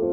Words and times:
Er 0.00 0.06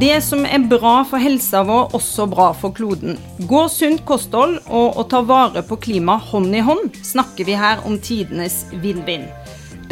det 0.00 0.22
som 0.24 0.46
er 0.48 0.62
bra 0.64 1.02
for 1.04 1.20
helsa 1.20 1.60
vår, 1.68 1.90
også 1.92 2.24
bra 2.32 2.46
for 2.56 2.72
kloden? 2.72 3.18
Går 3.50 3.68
sunt 3.68 4.06
kosthold 4.08 4.62
og 4.68 4.96
å 4.96 5.04
ta 5.04 5.20
vare 5.20 5.60
på 5.68 5.76
klimaet 5.84 6.30
hånd 6.30 6.56
i 6.56 6.62
hånd, 6.64 6.96
snakker 7.04 7.44
vi 7.44 7.58
her 7.60 7.84
om 7.84 7.98
tidenes 8.00 8.62
vinn-vinn. 8.80 9.28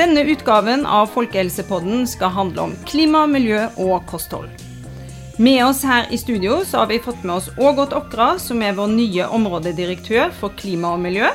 Denne 0.01 0.25
utgaven 0.25 0.87
av 0.89 1.13
Folkehelsepodden 1.13 2.09
skal 2.09 2.33
handle 2.33 2.71
om 2.71 2.75
klima, 2.89 3.27
miljø 3.29 3.67
og 3.77 4.09
kosthold. 4.09 4.68
Med 5.41 5.67
oss 5.67 5.85
her 5.87 6.07
i 6.11 6.19
studio 6.19 6.65
så 6.67 6.79
har 6.79 6.87
vi 6.87 6.99
fått 6.99 7.23
med 7.23 7.37
oss 7.37 7.49
Ågot 7.59 7.93
Okra, 7.95 8.33
som 8.43 8.59
er 8.63 8.75
vår 8.75 8.89
nye 8.91 9.27
områdedirektør 9.37 10.33
for 10.35 10.51
klima 10.59 10.91
og 10.97 11.05
miljø. 11.05 11.29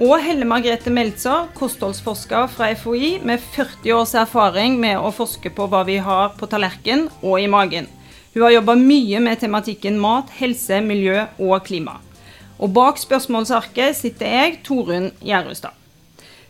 Og 0.00 0.14
Helle 0.24 0.46
Margrethe 0.48 0.88
Meltzer, 0.88 1.50
kostholdsforsker 1.58 2.48
fra 2.48 2.70
FHI 2.72 3.18
med 3.28 3.44
40 3.52 3.92
års 3.98 4.14
erfaring 4.16 4.78
med 4.80 4.96
å 4.96 5.12
forske 5.12 5.52
på 5.52 5.68
hva 5.68 5.82
vi 5.84 5.98
har 6.00 6.32
på 6.40 6.48
tallerken 6.48 7.10
og 7.20 7.36
i 7.42 7.50
magen. 7.52 7.90
Hun 8.32 8.46
har 8.46 8.54
jobba 8.56 8.78
mye 8.80 9.20
med 9.20 9.44
tematikken 9.44 10.00
mat, 10.00 10.32
helse, 10.40 10.80
miljø 10.80 11.26
og 11.36 11.66
klima. 11.68 11.98
Og 12.56 12.72
bak 12.72 12.96
spørsmålsarket 12.96 14.00
sitter 14.00 14.38
jeg, 14.38 14.62
Torunn 14.64 15.12
Gjerrustad. 15.20 15.77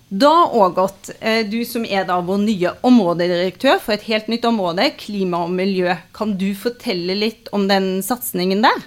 Da 0.08 0.50
Ågot, 0.52 1.10
eh, 1.20 1.46
du 1.46 1.64
som 1.68 1.84
er 1.84 2.06
da 2.08 2.16
vår 2.24 2.38
nye 2.40 2.70
områdedirektør 2.86 3.76
for 3.82 3.92
et 3.92 4.06
helt 4.08 4.30
nytt 4.32 4.46
område, 4.48 4.86
klima 4.96 5.42
og 5.44 5.52
miljø. 5.52 5.98
Kan 6.16 6.32
du 6.40 6.54
fortelle 6.56 7.12
litt 7.18 7.50
om 7.52 7.66
den 7.68 7.98
satsingen 8.02 8.64
der? 8.64 8.86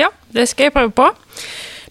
Ja, 0.00 0.08
det 0.32 0.48
skal 0.48 0.70
jeg 0.70 0.76
prøve 0.78 0.94
på. 0.96 1.10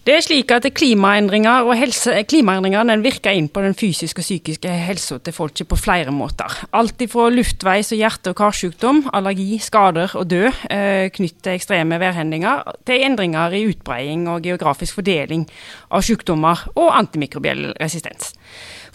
Det 0.00 0.14
er 0.16 0.22
slik 0.24 0.48
at 0.54 0.64
Klimaendringer 0.72 1.66
og 1.68 1.74
helse, 1.76 2.14
klimaendringer 2.24 3.02
virker 3.04 3.36
inn 3.36 3.50
på 3.52 3.60
den 3.60 3.74
fysiske 3.76 4.22
og 4.22 4.24
psykiske 4.24 4.72
helsa 4.72 5.18
til 5.20 5.34
folk 5.36 5.60
på 5.68 5.76
flere 5.76 6.10
måter. 6.10 6.54
Alt 6.72 7.04
fra 7.12 7.26
luftveis- 7.28 7.92
og 7.92 8.00
hjerte- 8.00 8.32
og 8.32 8.36
karsykdom, 8.36 9.02
allergi, 9.12 9.58
skader 9.60 10.16
og 10.16 10.30
død 10.30 10.48
eh, 10.70 11.10
knyttet 11.12 11.42
til 11.44 11.52
ekstreme 11.52 12.00
værhendinger, 12.00 12.64
til 12.86 13.04
endringer 13.04 13.52
i 13.52 13.66
utbreding 13.68 14.26
og 14.28 14.42
geografisk 14.42 14.94
fordeling 14.94 15.44
av 15.90 16.00
sykdommer 16.00 16.64
og 16.76 16.96
antimikrobiell 16.96 17.74
resistens. 17.76 18.32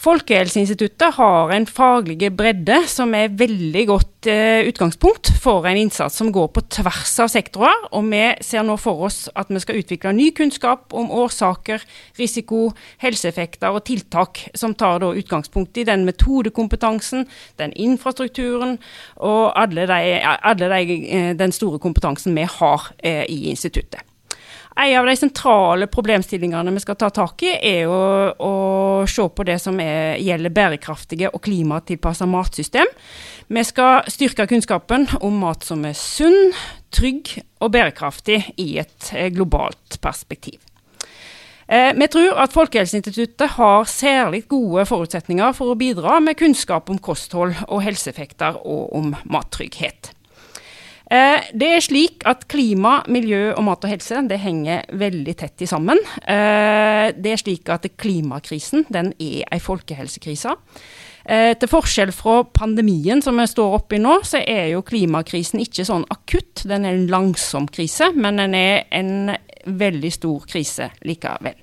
Folkehelseinstituttet 0.01 1.15
har 1.15 1.51
en 1.55 1.65
faglig 1.67 2.29
bredde 2.35 2.81
som 2.91 3.13
er 3.15 3.33
veldig 3.38 3.83
godt 3.88 4.29
eh, 4.31 4.67
utgangspunkt 4.67 5.31
for 5.41 5.67
en 5.69 5.79
innsats 5.79 6.19
som 6.19 6.31
går 6.35 6.49
på 6.55 6.63
tvers 6.77 7.13
av 7.23 7.31
sektorer. 7.31 7.85
Og 7.95 8.07
vi 8.11 8.23
ser 8.45 8.65
nå 8.67 8.77
for 8.81 9.07
oss 9.07 9.25
at 9.35 9.52
vi 9.53 9.61
skal 9.63 9.79
utvikle 9.81 10.13
ny 10.15 10.29
kunnskap 10.35 10.95
om 10.95 11.11
årsaker, 11.11 11.83
risiko, 12.19 12.69
helseeffekter 13.03 13.75
og 13.75 13.85
tiltak 13.87 14.45
som 14.57 14.75
tar 14.77 14.99
da 15.03 15.13
utgangspunkt 15.15 15.77
i 15.79 15.87
den 15.87 16.05
metodekompetansen, 16.07 17.27
den 17.61 17.75
infrastrukturen 17.75 18.77
og 19.15 19.53
alle 19.59 19.87
de, 19.89 20.02
alle 20.23 20.73
de, 20.75 20.99
eh, 21.07 21.31
den 21.37 21.55
store 21.55 21.80
kompetansen 21.80 22.35
vi 22.35 22.49
har 22.59 22.91
eh, 22.99 23.23
i 23.31 23.47
instituttet. 23.53 24.03
En 24.77 24.99
av 24.99 25.05
de 25.07 25.15
sentrale 25.15 25.87
problemstillingene 25.87 26.71
vi 26.75 26.81
skal 26.83 26.97
ta 26.99 27.07
tak 27.15 27.45
i, 27.47 27.53
er 27.55 27.87
å, 27.87 27.99
å 28.35 28.53
se 29.07 29.23
på 29.31 29.45
det 29.47 29.55
som 29.63 29.77
er, 29.79 30.17
gjelder 30.19 30.51
bærekraftige 30.51 31.29
og 31.31 31.45
klimatilpassa 31.47 32.27
matsystem. 32.27 32.89
Vi 33.47 33.63
skal 33.63 34.03
styrke 34.11 34.47
kunnskapen 34.51 35.07
om 35.23 35.39
mat 35.45 35.63
som 35.63 35.85
er 35.87 35.95
sunn, 35.95 36.51
trygg 36.91 37.37
og 37.63 37.71
bærekraftig 37.71 38.41
i 38.59 38.73
et 38.83 39.11
eh, 39.15 39.31
globalt 39.31 39.95
perspektiv. 40.03 40.59
Eh, 41.71 41.93
vi 41.95 42.09
tror 42.11 42.35
at 42.43 42.53
Folkehelseinstituttet 42.53 43.55
har 43.55 43.87
særlig 43.89 44.43
gode 44.51 44.83
forutsetninger 44.91 45.55
for 45.55 45.71
å 45.71 45.79
bidra 45.79 46.19
med 46.19 46.35
kunnskap 46.41 46.91
om 46.91 46.99
kosthold 46.99 47.55
og 47.69 47.81
helseeffekter 47.87 48.59
og 48.59 48.91
om 48.99 49.15
mattrygghet. 49.23 50.14
Eh, 51.11 51.49
det 51.54 51.67
er 51.70 51.83
slik 51.86 52.23
at 52.26 52.48
klima, 52.49 52.98
miljø 53.11 53.52
og 53.54 53.66
mat 53.67 53.83
og 53.86 53.92
helse 53.92 54.23
det 54.30 54.39
henger 54.42 54.86
veldig 54.98 55.36
tett 55.38 55.61
i 55.61 55.70
sammen. 55.70 56.02
Eh, 56.26 57.11
det 57.14 57.33
er 57.33 57.42
slik 57.42 57.70
at 57.70 57.86
klimakrisen 58.02 58.88
den 58.89 59.14
er 59.21 59.45
en 59.45 59.61
folkehelsekrise. 59.61 60.55
Eh, 61.26 61.54
til 61.58 61.70
forskjell 61.70 62.11
fra 62.14 62.42
pandemien 62.45 63.21
som 63.21 63.38
vi 63.38 63.45
står 63.49 63.77
oppe 63.80 63.98
i 63.98 64.02
nå, 64.02 64.20
så 64.26 64.42
er 64.42 64.71
jo 64.73 64.86
klimakrisen 64.86 65.61
ikke 65.61 65.86
sånn 65.86 66.05
akutt. 66.14 66.65
Den 66.65 66.86
er 66.86 66.98
en 66.98 67.10
langsom 67.14 67.70
krise, 67.70 68.11
men 68.14 68.42
den 68.42 68.58
er 68.58 68.86
en 68.94 69.36
veldig 69.65 70.14
stor 70.14 70.45
krise 70.49 70.92
likevel. 71.05 71.58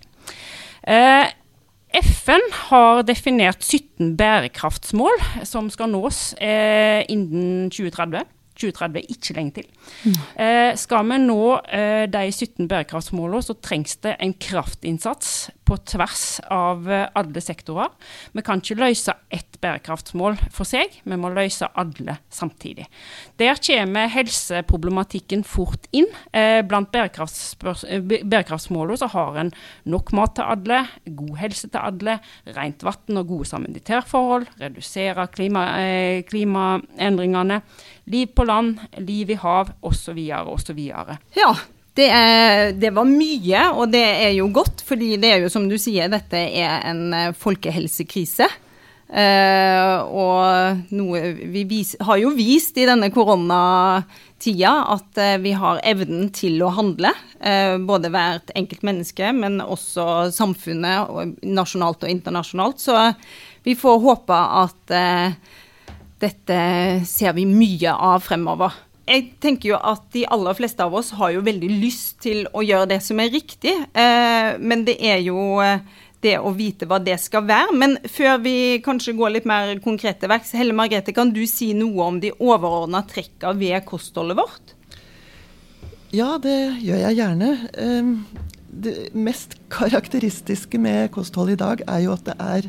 FN 1.93 2.45
har 2.67 3.03
definert 3.07 3.63
17 3.63 4.17
bærekraftsmål 4.19 5.45
som 5.47 5.69
skal 5.71 5.93
nås 5.93 6.33
innen 6.41 7.69
2030. 7.71 8.27
2030 8.55 9.01
er 9.01 9.15
ikke 9.15 9.37
lenge 9.39 9.57
til. 9.61 9.69
Mm. 10.05 10.19
Eh, 10.45 10.71
skal 10.81 11.09
vi 11.09 11.19
nå 11.25 11.41
eh, 11.67 12.05
de 12.13 12.25
17 12.31 12.69
bærekraftsmålene, 12.71 13.43
så 13.45 13.59
trengs 13.59 13.97
det 14.05 14.17
en 14.23 14.35
kraftinnsats 14.35 15.51
på 15.73 15.79
tvers 15.89 16.41
av 16.53 16.89
eh, 16.91 17.07
alle 17.17 17.43
sektorer. 17.43 17.93
Vi 18.37 18.45
kan 18.45 18.61
ikke 18.61 18.79
løse 18.81 19.15
ett 19.33 19.59
bærekraftsmål 19.63 20.37
for 20.53 20.69
seg, 20.69 20.99
vi 21.09 21.19
må 21.19 21.31
løse 21.33 21.69
alle 21.79 22.19
samtidig. 22.33 22.89
Der 23.41 23.61
kommer 23.63 24.11
helseproblematikken 24.13 25.45
fort 25.49 25.89
inn. 25.97 26.09
Eh, 26.35 26.61
blant 26.67 26.93
eh, 26.99 27.09
bærekraftsmålene 27.09 29.01
så 29.01 29.09
har 29.15 29.41
en 29.45 29.53
nok 29.89 30.13
mat 30.17 30.37
til 30.37 30.51
alle, 30.55 30.83
god 31.23 31.37
helse 31.41 31.71
til 31.73 31.81
alle, 31.81 32.19
rent 32.57 32.85
vann 32.85 33.23
og 33.23 33.31
gode 33.31 33.49
sanitærforhold, 33.53 34.49
redusere 34.61 35.27
klima, 35.33 35.65
klimaendringene, 36.29 37.63
liv 38.11 38.33
på 38.35 38.47
land, 38.49 38.81
liv 38.99 39.31
i 39.31 39.39
hav 39.39 39.71
osv. 39.81 40.19
osv. 40.55 40.81
Ja, 41.37 41.53
det, 41.95 42.09
er, 42.09 42.73
det, 42.73 42.91
var 42.97 43.09
mye, 43.09 43.69
og 43.77 43.93
det 43.93 44.03
er 44.03 44.35
jo 44.39 44.49
godt, 44.55 44.83
fordi 44.87 45.17
det 45.21 45.35
er 45.35 45.45
jo 45.45 45.53
som 45.53 45.69
du 45.71 45.79
sier, 45.81 46.11
dette 46.13 46.41
er 46.41 46.83
en 46.91 47.09
eh, 47.17 47.33
folkehelsekrise. 47.37 48.49
Uh, 49.13 50.09
og 50.09 50.87
noe 50.97 51.19
vi 51.53 51.67
vis, 51.69 51.91
har 52.01 52.17
jo 52.17 52.31
vist 52.33 52.79
i 52.81 52.87
denne 52.89 53.11
koronatida 53.13 54.71
at 54.95 55.21
uh, 55.21 55.35
vi 55.43 55.53
har 55.53 55.83
evnen 55.85 56.31
til 56.33 56.63
å 56.65 56.71
handle. 56.73 57.11
Uh, 57.37 57.77
både 57.85 58.09
hvert 58.15 58.55
enkelt 58.57 58.87
menneske, 58.89 59.35
men 59.37 59.61
også 59.61 60.31
samfunnet, 60.33 61.13
og 61.13 61.37
nasjonalt 61.45 62.07
og 62.07 62.15
internasjonalt. 62.15 62.81
Så 62.81 62.97
vi 63.69 63.77
får 63.77 64.01
håpe 64.07 64.39
at 64.65 64.97
dette 66.23 66.57
ser 67.09 67.35
vi 67.37 67.45
mye 67.49 67.93
av 67.93 68.23
fremover 68.25 68.81
jeg 69.09 69.33
tenker 69.43 69.73
jo 69.73 69.79
at 69.83 70.05
de 70.15 70.23
aller 70.31 70.57
fleste 70.57 70.85
av 70.85 70.95
oss 70.95 71.11
har 71.19 71.33
jo 71.35 71.43
veldig 71.45 71.69
lyst 71.83 72.21
til 72.23 72.45
å 72.55 72.63
gjøre 72.65 72.93
det 72.95 73.01
som 73.05 73.19
er 73.21 73.33
riktig, 73.35 73.75
eh, 73.75 74.53
men 74.63 74.85
det 74.87 74.95
er 75.03 75.19
jo 75.25 75.59
eh, 75.63 75.83
det 76.23 76.37
å 76.39 76.53
vite 76.55 76.87
hva 76.87 77.01
det 77.03 77.17
skal 77.21 77.45
være. 77.49 77.75
Men 77.75 77.97
før 78.07 78.39
vi 78.45 78.55
kanskje 78.85 79.17
går 79.19 79.35
litt 79.37 79.49
mer 79.49 79.75
konkret 79.83 80.21
til 80.23 80.31
verks, 80.31 80.55
Helle 80.55 80.77
Margrethe, 80.77 81.15
kan 81.17 81.33
du 81.35 81.43
si 81.51 81.73
noe 81.75 82.07
om 82.07 82.23
de 82.23 82.31
overordna 82.39 83.03
trekka 83.11 83.53
ved 83.59 83.83
kostholdet 83.89 84.39
vårt? 84.39 84.77
Ja, 86.15 86.37
det 86.39 86.79
gjør 86.85 87.03
jeg 87.09 87.19
gjerne. 87.19 87.53
Ehm, 87.81 88.15
det 88.71 89.11
mest 89.17 89.57
karakteristiske 89.73 90.79
med 90.79 91.11
kostholdet 91.15 91.59
i 91.59 91.63
dag 91.65 91.87
er 91.89 92.05
jo 92.07 92.15
at 92.15 92.27
det 92.29 92.37
er 92.39 92.69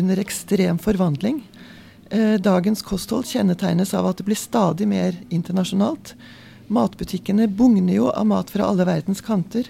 under 0.00 0.22
ekstrem 0.22 0.80
forvandling. 0.82 1.44
Eh, 2.10 2.40
dagens 2.42 2.82
kosthold 2.82 3.28
kjennetegnes 3.30 3.92
av 3.94 4.08
at 4.08 4.18
det 4.18 4.24
blir 4.26 4.38
stadig 4.38 4.88
mer 4.90 5.14
internasjonalt. 5.30 6.16
Matbutikkene 6.66 7.46
bugner 7.46 7.94
jo 7.94 8.08
av 8.10 8.26
mat 8.26 8.50
fra 8.50 8.66
alle 8.66 8.86
verdens 8.88 9.22
kanter. 9.22 9.68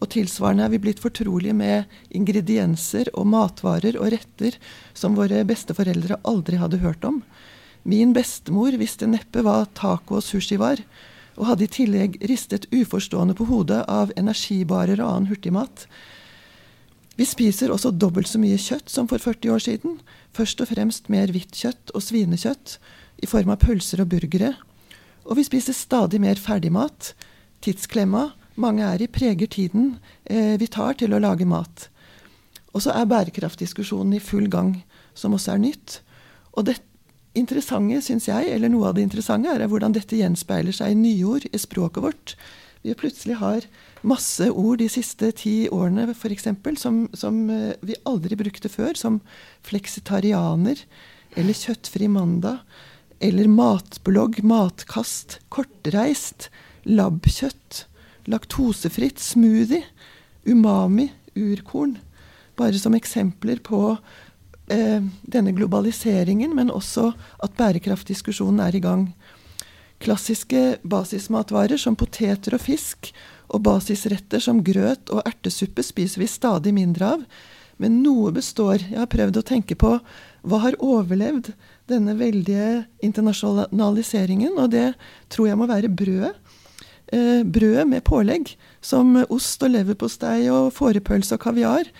Og 0.00 0.08
tilsvarende 0.14 0.64
er 0.64 0.72
vi 0.72 0.80
blitt 0.80 1.02
fortrolige 1.04 1.52
med 1.54 1.92
ingredienser 2.16 3.10
og 3.12 3.28
matvarer 3.28 3.98
og 4.00 4.08
retter 4.14 4.56
som 4.96 5.18
våre 5.20 5.44
besteforeldre 5.44 6.16
aldri 6.24 6.56
hadde 6.62 6.80
hørt 6.80 7.04
om. 7.04 7.20
Min 7.84 8.16
bestemor 8.16 8.72
visste 8.80 9.06
neppe 9.06 9.44
hva 9.44 9.60
taco 9.76 10.16
og 10.16 10.24
sushi 10.24 10.56
var, 10.56 10.80
og 11.36 11.46
hadde 11.50 11.68
i 11.68 11.72
tillegg 11.76 12.18
ristet 12.24 12.70
uforstående 12.72 13.36
på 13.36 13.46
hodet 13.52 13.84
av 13.84 14.16
energibarer 14.16 14.96
og 14.96 15.10
annen 15.10 15.30
hurtigmat. 15.30 15.86
Vi 17.16 17.26
spiser 17.28 17.72
også 17.72 17.92
dobbelt 17.92 18.30
så 18.30 18.40
mye 18.40 18.56
kjøtt 18.56 18.88
som 18.90 19.08
for 19.10 19.20
40 19.20 19.52
år 19.52 19.62
siden, 19.62 19.98
Først 20.32 20.62
og 20.64 20.70
fremst 20.70 21.10
mer 21.12 21.28
hvitt 21.32 21.52
kjøtt 21.60 21.92
og 21.92 22.00
svinekjøtt 22.00 22.78
i 23.22 23.28
form 23.28 23.52
av 23.52 23.60
pølser 23.60 24.00
og 24.00 24.08
burgere. 24.14 24.54
Og 25.28 25.36
vi 25.36 25.44
spiser 25.44 25.76
stadig 25.76 26.22
mer 26.24 26.40
ferdigmat. 26.40 27.12
Tidsklemma 27.62 28.30
mange 28.60 28.86
er 28.86 29.04
i, 29.04 29.10
preger 29.12 29.48
tiden 29.48 29.98
eh, 30.24 30.56
vi 30.60 30.68
tar 30.72 30.96
til 31.00 31.12
å 31.12 31.20
lage 31.20 31.46
mat. 31.48 31.88
Og 32.72 32.84
så 32.84 32.94
er 32.96 33.08
bærekraftdiskusjonen 33.08 34.16
i 34.16 34.22
full 34.24 34.48
gang, 34.48 34.78
som 35.14 35.36
også 35.36 35.54
er 35.54 35.62
nytt. 35.66 36.00
Og 36.56 36.64
det 36.68 36.78
interessante, 37.36 38.00
syns 38.04 38.28
jeg, 38.28 38.48
eller 38.52 38.72
noe 38.72 38.88
av 38.88 38.96
det 38.96 39.04
interessante, 39.04 39.52
er 39.52 39.68
hvordan 39.68 39.92
dette 39.92 40.16
gjenspeiler 40.16 40.72
seg 40.72 40.94
i 40.94 40.98
nyord 40.98 41.44
i 41.52 41.60
språket 41.60 42.04
vårt. 42.04 42.36
Vi 42.82 42.94
plutselig 42.98 43.38
har 43.38 43.66
masse 44.02 44.48
ord 44.50 44.80
de 44.82 44.88
siste 44.90 45.30
ti 45.38 45.54
årene 45.70 46.08
f.eks. 46.10 46.48
Som, 46.82 47.04
som 47.14 47.44
eh, 47.50 47.74
vi 47.80 47.98
aldri 48.08 48.38
brukte 48.38 48.70
før, 48.72 48.98
som 48.98 49.20
fleksitarianer 49.66 50.82
eller 51.38 51.56
kjøttfri 51.56 52.08
mandag. 52.10 52.62
Eller 53.22 53.46
matblogg, 53.46 54.40
matkast, 54.42 55.38
kortreist, 55.54 56.48
labkjøtt, 56.82 57.84
laktosefritt, 58.26 59.22
smoothie, 59.22 59.84
umami, 60.42 61.12
urkorn. 61.38 62.00
Bare 62.58 62.78
som 62.82 62.96
eksempler 62.98 63.62
på 63.62 63.94
eh, 64.66 65.06
denne 65.22 65.54
globaliseringen, 65.54 66.50
men 66.58 66.74
også 66.74 67.12
at 67.46 67.54
bærekraftdiskusjonen 67.62 68.58
er 68.66 68.74
i 68.74 68.82
gang. 68.82 69.06
Klassiske 70.02 70.62
basismatvarer 70.82 71.78
som 71.78 71.96
poteter 71.98 72.56
og 72.56 72.64
fisk 72.64 73.12
og 73.52 73.62
basisretter 73.66 74.42
som 74.42 74.62
grøt 74.64 75.12
og 75.12 75.22
ertesuppe 75.28 75.84
spiser 75.86 76.24
vi 76.24 76.30
stadig 76.30 76.72
mindre 76.74 77.14
av. 77.16 77.26
Men 77.82 78.00
noe 78.02 78.32
består. 78.34 78.82
Jeg 78.82 78.98
har 78.98 79.10
prøvd 79.10 79.38
å 79.40 79.46
tenke 79.46 79.76
på 79.78 79.96
hva 80.42 80.58
har 80.64 80.78
overlevd 80.82 81.52
denne 81.90 82.14
veldige 82.18 82.84
internasjonaliseringen, 83.04 84.58
og 84.58 84.72
det 84.74 84.92
tror 85.32 85.50
jeg 85.50 85.60
må 85.60 85.68
være 85.70 85.90
brødet. 85.90 86.34
Eh, 87.12 87.42
brødet 87.44 87.86
med 87.88 88.04
pålegg, 88.08 88.54
som 88.80 89.18
ost 89.28 89.62
og 89.62 89.74
leverpostei 89.74 90.48
og 90.50 90.72
fårepølse 90.74 91.36
og 91.36 91.44
kaviar, 91.44 91.90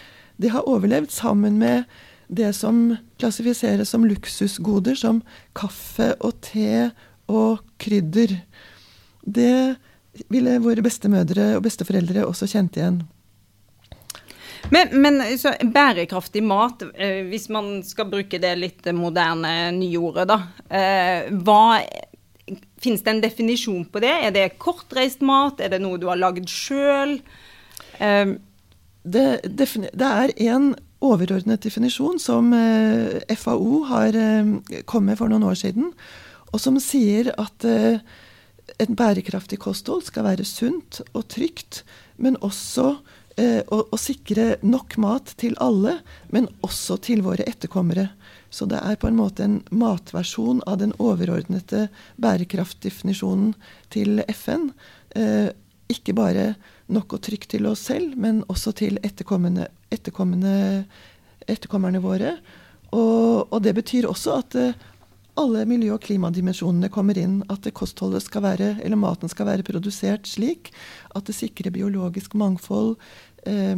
det 0.41 0.55
har 0.55 0.67
overlevd 0.71 1.13
sammen 1.13 1.59
med 1.61 1.85
det 2.33 2.55
som 2.57 2.97
klassifiseres 3.21 3.93
som 3.93 4.07
luksusgoder, 4.09 4.97
som 4.97 5.21
kaffe 5.59 6.15
og 6.25 6.39
te 6.47 6.91
og 7.31 7.63
krydder. 7.81 8.35
Det 9.23 9.77
ville 10.33 10.59
våre 10.63 10.85
bestemødre 10.85 11.55
og 11.57 11.65
besteforeldre 11.65 12.27
også 12.27 12.49
kjent 12.51 12.79
igjen. 12.79 13.03
Men, 14.71 14.93
men 15.03 15.39
så, 15.39 15.55
bærekraftig 15.63 16.43
mat, 16.47 16.85
eh, 16.95 17.23
hvis 17.27 17.49
man 17.53 17.81
skal 17.87 18.09
bruke 18.13 18.39
det 18.43 18.53
litt 18.59 18.87
moderne 18.95 19.73
nyordet, 19.77 20.29
da. 20.31 20.41
Eh, 20.69 21.33
hva 21.45 21.65
Fins 22.83 23.05
det 23.07 23.13
en 23.13 23.21
definisjon 23.23 23.85
på 23.87 24.01
det? 24.03 24.11
Er 24.27 24.33
det 24.35 24.57
kortreist 24.61 25.21
mat? 25.25 25.61
Er 25.63 25.71
det 25.71 25.79
noe 25.81 26.01
du 26.03 26.09
har 26.11 26.19
lagd 26.19 26.51
sjøl? 26.51 27.15
Eh, 28.03 28.33
det, 29.03 29.27
det, 29.47 30.09
er 30.09 30.33
en 30.51 30.73
overordnet 31.03 31.63
definisjon 31.63 32.19
som 32.23 32.51
FAO 33.39 33.79
har 33.89 34.19
kommet 34.91 35.13
med 35.13 35.19
for 35.19 35.31
noen 35.31 35.47
år 35.47 35.57
siden, 35.59 35.89
og 36.53 36.61
som 36.61 36.79
sier 36.83 37.33
at 37.41 37.67
eh, 37.69 38.03
en 38.83 38.97
bærekraftig 38.99 39.59
kosthold 39.63 40.05
skal 40.07 40.27
være 40.27 40.47
sunt 40.49 41.01
og 41.13 41.27
trygt, 41.33 41.83
men 42.23 42.37
også 42.45 42.93
eh, 43.41 43.63
å, 43.67 43.83
å, 43.89 43.99
sikre 44.01 44.57
nok 44.63 44.97
mat 45.03 45.35
til 45.41 45.57
alle, 45.63 45.99
men 46.33 46.49
også 46.65 46.99
til 47.09 47.25
våre 47.27 47.47
etterkommere. 47.49 48.11
Så 48.53 48.69
det 48.69 48.83
er 48.85 48.99
på 49.01 49.09
en 49.09 49.19
måte 49.19 49.47
en 49.47 49.59
matversjon 49.73 50.63
av 50.69 50.79
den 50.83 50.93
overordnede 51.01 51.87
bærekraftdefinisjonen 52.23 53.55
til 53.95 54.23
FN. 54.29 54.71
Eh, 55.17 55.51
ikke 55.93 56.17
bare 56.17 56.53
nok 56.93 57.17
og 57.17 57.25
trygt 57.25 57.53
til 57.55 57.67
oss 57.69 57.87
selv, 57.89 58.17
men 58.21 58.43
også 58.53 58.75
til 58.77 59.01
etterkommende, 59.05 59.69
etterkommende, 59.93 60.85
etterkommerne 61.49 62.03
våre. 62.05 62.37
Og, 62.93 63.49
og, 63.49 63.59
det 63.65 63.73
betyr 63.79 64.09
også 64.09 64.37
at 64.43 64.57
eh, 64.61 64.89
alle 65.41 65.65
miljø- 65.69 65.95
og 65.95 66.03
klimadimensjonene 66.05 66.91
kommer 66.93 67.19
inn. 67.19 67.41
At 67.53 67.67
kostholdet 67.75 68.25
skal 68.25 68.45
være, 68.45 68.71
eller 68.85 69.01
maten 69.01 69.31
skal 69.33 69.49
være 69.49 69.67
produsert 69.67 70.29
slik 70.29 70.73
at 71.17 71.29
det 71.29 71.37
sikrer 71.37 71.73
biologisk 71.73 72.35
mangfold, 72.35 72.97
eh, 73.47 73.77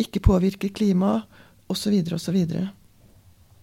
ikke 0.00 0.20
påvirker 0.24 0.72
klima 0.72 1.22
osv. 1.68 2.00
osv. 2.14 2.38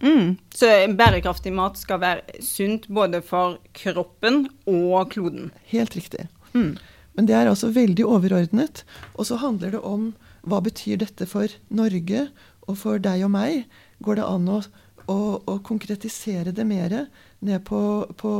Mm. 0.02 0.38
Så 0.54 0.68
bærekraftig 0.94 1.54
mat 1.54 1.78
skal 1.78 2.00
være 2.00 2.42
sunt 2.46 2.88
både 2.88 3.22
for 3.26 3.58
kroppen 3.74 4.46
og 4.68 5.12
kloden? 5.12 5.52
Helt 5.72 5.96
riktig. 5.98 6.28
Mm. 6.54 6.78
Men 7.18 7.26
det 7.26 7.34
er 7.34 7.50
altså 7.50 7.72
veldig 7.74 8.06
overordnet. 8.06 8.84
Og 9.18 9.26
så 9.26 9.40
handler 9.42 9.74
det 9.74 9.82
om 9.82 10.12
hva 10.48 10.62
betyr 10.64 11.02
dette 11.02 11.26
for 11.26 11.50
Norge 11.74 12.28
og 12.68 12.78
for 12.78 13.02
deg 13.02 13.26
og 13.26 13.34
meg? 13.34 13.66
Går 14.06 14.20
det 14.20 14.28
an 14.28 14.52
å 14.54 14.62
og, 15.08 15.48
og 15.48 15.64
konkretisere 15.66 16.52
det 16.56 16.66
mer 16.68 16.96
ned 17.40 17.64
på, 17.66 17.82
på, 18.20 18.32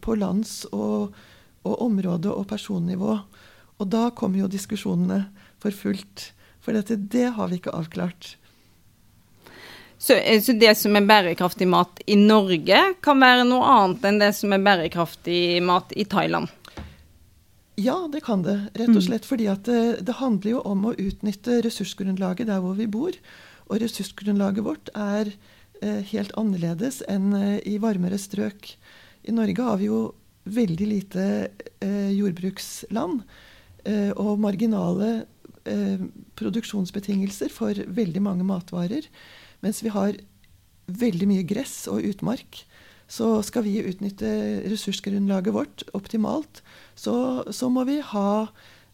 på 0.00 0.16
lands- 0.20 0.64
og, 0.72 1.14
og 1.64 1.82
område- 1.82 2.32
og 2.32 2.46
personnivå. 2.50 3.18
Og 3.80 3.90
da 3.90 4.08
kommer 4.16 4.44
jo 4.44 4.50
diskusjonene 4.50 5.24
for 5.62 5.74
fullt. 5.74 6.30
For 6.64 6.76
dette, 6.76 6.96
det 6.96 7.30
har 7.36 7.48
vi 7.50 7.60
ikke 7.60 7.74
avklart. 7.76 8.34
Så, 9.98 10.18
eh, 10.18 10.40
så, 10.44 10.52
det 10.52 10.74
som 10.76 10.96
er 10.96 11.08
bærekraftig 11.08 11.68
mat 11.70 12.02
i 12.06 12.18
Norge, 12.20 12.82
kan 13.04 13.24
være 13.24 13.48
noe 13.48 13.64
annet 13.64 14.04
enn 14.04 14.20
det 14.20 14.34
som 14.36 14.52
er 14.52 14.64
bærekraftig 14.64 15.62
mat 15.64 15.94
i 15.96 16.04
Thailand? 16.04 16.52
Ja, 17.80 17.96
det 18.12 18.20
kan 18.26 18.44
det. 18.44 18.58
Rett 18.76 18.92
og 18.92 19.00
mm. 19.00 19.06
slett 19.08 19.24
fordi 19.26 19.48
at 19.50 19.64
det, 19.66 20.04
det 20.06 20.20
handler 20.20 20.58
jo 20.58 20.60
om 20.68 20.84
å 20.90 20.94
utnytte 20.94 21.62
ressursgrunnlaget 21.64 22.52
der 22.52 22.60
hvor 22.62 22.76
vi 22.78 22.86
bor. 22.86 23.16
Og 23.64 23.80
ressursgrunnlaget 23.80 24.66
vårt 24.66 24.92
er 24.92 25.32
Eh, 25.32 25.53
helt 26.10 26.34
annerledes 26.40 27.02
enn 27.10 27.32
eh, 27.38 27.58
i 27.68 27.78
varmere 27.82 28.18
strøk. 28.20 28.74
I 29.24 29.34
Norge 29.34 29.66
har 29.66 29.80
vi 29.80 29.88
jo 29.90 30.02
veldig 30.44 30.88
lite 30.90 31.24
eh, 31.80 32.12
jordbruksland 32.12 33.24
og 34.16 34.38
marginale 34.40 35.26
produksjonsbetingelser 36.40 37.50
for 37.52 37.76
veldig 37.76 38.22
mange 38.24 38.46
matvarer. 38.48 39.04
Mens 39.60 39.82
vi 39.84 39.92
har 39.92 40.16
veldig 40.88 41.28
mye 41.28 41.44
gress 41.44 41.82
og 41.92 42.04
utmark. 42.08 42.62
Så 43.08 43.42
skal 43.44 43.66
vi 43.66 43.82
utnytte 43.84 44.30
ressursgrunnlaget 44.72 45.52
vårt 45.52 45.84
optimalt, 45.96 46.62
så, 46.96 47.44
så 47.52 47.68
må 47.68 47.84
vi 47.88 47.98
ha, 48.00 48.30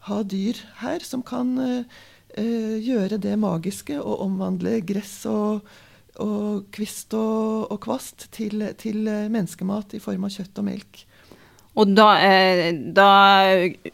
ha, 0.09 0.19
dyr 0.27 0.59
her 0.83 1.07
som 1.07 1.23
kan 1.23 1.55
uh, 1.55 1.85
gjøre 2.35 3.21
det 3.23 3.37
magiske 3.39 4.01
og 4.01 4.25
omvandle 4.27 4.81
gress 4.87 5.21
og, 5.31 5.63
og 6.21 6.67
kvist 6.75 7.15
og, 7.19 7.71
og 7.73 7.79
kvast 7.85 8.29
til, 8.35 8.65
til, 8.81 9.07
menneskemat 9.07 9.97
i 9.97 10.03
form 10.03 10.27
av 10.29 10.35
kjøtt 10.35 10.61
og 10.61 10.69
melk. 10.69 11.05
Og 11.79 11.93
da, 11.95 12.09
eh, 12.19 12.73
da, 12.97 13.11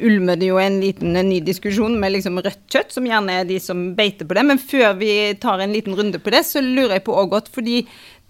ulmer 0.00 0.38
det 0.40 0.49
jo 0.49 0.56
en 0.58 0.78
liten 0.81 1.12
en 1.19 1.28
ny 1.28 1.43
diskusjon 1.44 1.99
med 2.00 2.14
liksom 2.14 2.40
rødt 2.40 2.64
kjøtt, 2.73 2.94
som 2.94 3.06
gjerne 3.06 3.43
er 3.43 3.49
de 3.49 3.58
som 3.61 3.90
beiter 3.99 4.26
på 4.26 4.38
det. 4.38 4.46
Men 4.49 4.61
før 4.62 4.96
vi 4.98 5.12
tar 5.43 5.60
en 5.60 5.74
liten 5.77 5.94
runde 5.98 6.20
på 6.22 6.32
det, 6.32 6.43
så 6.48 6.65
lurer 6.65 6.96
jeg 6.96 7.06
på 7.06 7.17
òg 7.20 7.31
godt, 7.34 7.53
fordi 7.53 7.82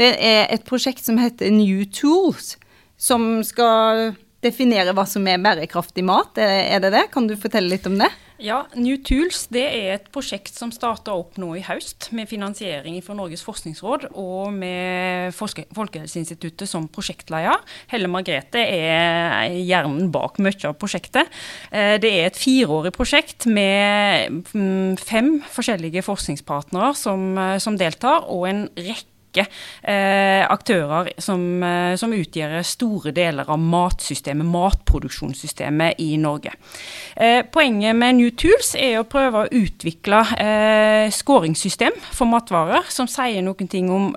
det 0.03 0.13
er 0.19 0.51
et 0.51 0.67
prosjekt 0.67 1.07
som 1.07 1.21
heter 1.23 1.55
New 1.55 1.87
Tools, 1.95 2.57
som 2.99 3.39
skal 3.47 4.17
definere 4.45 4.93
hva 4.97 5.07
som 5.09 5.25
er 5.31 5.41
bærekraftig 5.43 6.05
mat. 6.07 6.37
Er 6.43 6.83
det 6.83 6.93
det? 6.95 7.07
Kan 7.15 7.31
du 7.31 7.39
fortelle 7.39 7.71
litt 7.71 7.87
om 7.89 7.97
det? 8.03 8.11
Ja, 8.37 8.67
New 8.77 8.99
Tools 9.01 9.47
det 9.49 9.63
er 9.65 9.95
et 9.95 10.09
prosjekt 10.13 10.59
som 10.59 10.69
starta 10.75 11.15
opp 11.17 11.39
nå 11.41 11.55
i 11.57 11.63
høst, 11.65 12.11
med 12.13 12.29
finansiering 12.29 12.99
fra 13.05 13.17
Norges 13.17 13.41
forskningsråd 13.47 14.11
og 14.13 14.53
med 14.53 15.33
Folkehelseinstituttet 15.33 16.69
som 16.69 16.85
prosjektleder. 16.93 17.63
Helle 17.89 18.11
Margrethe 18.13 18.61
er 18.61 19.57
hjernen 19.57 20.13
bak 20.13 20.37
mye 20.45 20.69
av 20.69 20.77
prosjektet. 20.77 21.33
Eh, 21.73 21.97
det 22.03 22.13
er 22.13 22.29
et 22.29 22.41
fireårig 22.41 22.93
prosjekt 22.97 23.49
med 23.49 24.45
mm, 24.53 25.01
fem 25.01 25.39
forskjellige 25.57 26.05
forskningspartnere 26.05 26.93
som, 26.99 27.31
eh, 27.41 27.57
som 27.63 27.81
deltar, 27.81 28.29
og 28.29 28.51
en 28.51 28.67
rekke 28.77 29.16
rekke 29.37 29.47
eh, 29.83 30.45
aktører 30.49 31.13
som, 31.19 31.63
eh, 31.63 31.97
som, 31.97 32.13
utgjør 32.17 32.63
store 32.65 33.13
deler 33.13 33.49
av 33.49 33.59
matsystemet, 33.61 34.47
matproduksjonssystemet 34.47 36.01
i 36.01 36.17
Norge. 36.21 36.53
Eh, 37.17 37.43
poenget 37.53 37.97
med 37.97 38.17
New 38.17 38.31
Tools 38.31 38.75
er 38.79 39.01
å 39.01 39.09
prøve 39.09 39.45
å 39.45 39.51
utvikle 39.51 40.23
skåringssystem 41.13 41.95
for 42.15 42.29
matvarer, 42.29 42.87
som 42.93 43.09
sier 43.11 43.43
noen 43.45 43.69
ting 43.71 43.89
om 43.93 44.09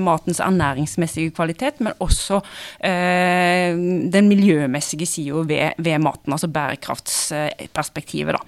matens 0.00 0.40
ernæringsmessige 0.42 1.32
kvalitet, 1.34 1.80
men 1.80 1.96
også 2.02 2.40
den 2.80 4.30
miljømessige 4.30 5.08
sida 5.08 5.42
ved, 5.48 5.78
ved, 5.78 5.98
maten, 6.02 6.34
altså 6.34 6.50
bærekraftsperspektivet. 6.52 8.36
da. 8.36 8.42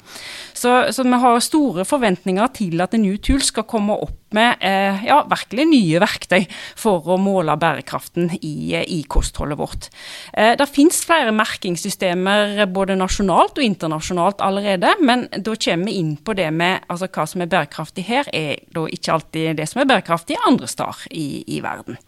Så, 0.53 0.75
så, 0.95 1.07
vi 1.07 1.21
har 1.25 1.45
store 1.45 1.87
forventninger 1.89 2.53
til 2.59 2.85
at 2.85 2.97
New 2.99 3.17
Tools 3.17 3.51
skal 3.53 3.67
komme 3.69 3.97
opp 3.99 4.22
med 4.37 4.63
eh, 4.65 5.05
ja, 5.07 5.21
virkelig 5.31 5.67
nye 5.71 6.01
verktøy 6.03 6.47
for 6.79 7.07
å 7.15 7.19
måle 7.21 7.57
bærekraften 7.61 8.31
i, 8.41 8.73
i 8.81 9.03
kostholdet 9.11 9.59
vårt. 9.61 9.89
Eh, 10.33 10.55
det 10.59 10.69
finnes 10.71 11.03
flere 11.07 11.35
merkingssystemer 11.37 12.65
både 12.73 12.97
nasjonalt 12.99 13.59
og 13.59 13.67
internasjonalt 13.67 14.43
allerede, 14.45 14.95
men 15.01 15.27
da 15.33 15.57
kommer 15.57 15.91
vi 15.91 15.99
inn 16.01 16.17
på 16.17 16.37
det 16.39 16.49
med 16.55 16.87
altså, 16.89 17.11
hva 17.13 17.27
som 17.29 17.45
er 17.45 17.53
bærekraftig 17.53 18.07
her, 18.09 18.29
er 18.33 18.65
da 18.75 18.87
ikke 18.89 19.17
alltid 19.17 19.57
det 19.61 19.69
som 19.71 19.83
er 19.83 19.89
bærekraftig 19.91 20.39
andre 20.49 20.71
steder 20.71 21.07
i, 21.11 21.27
i, 21.47 21.61
verden. 21.63 21.99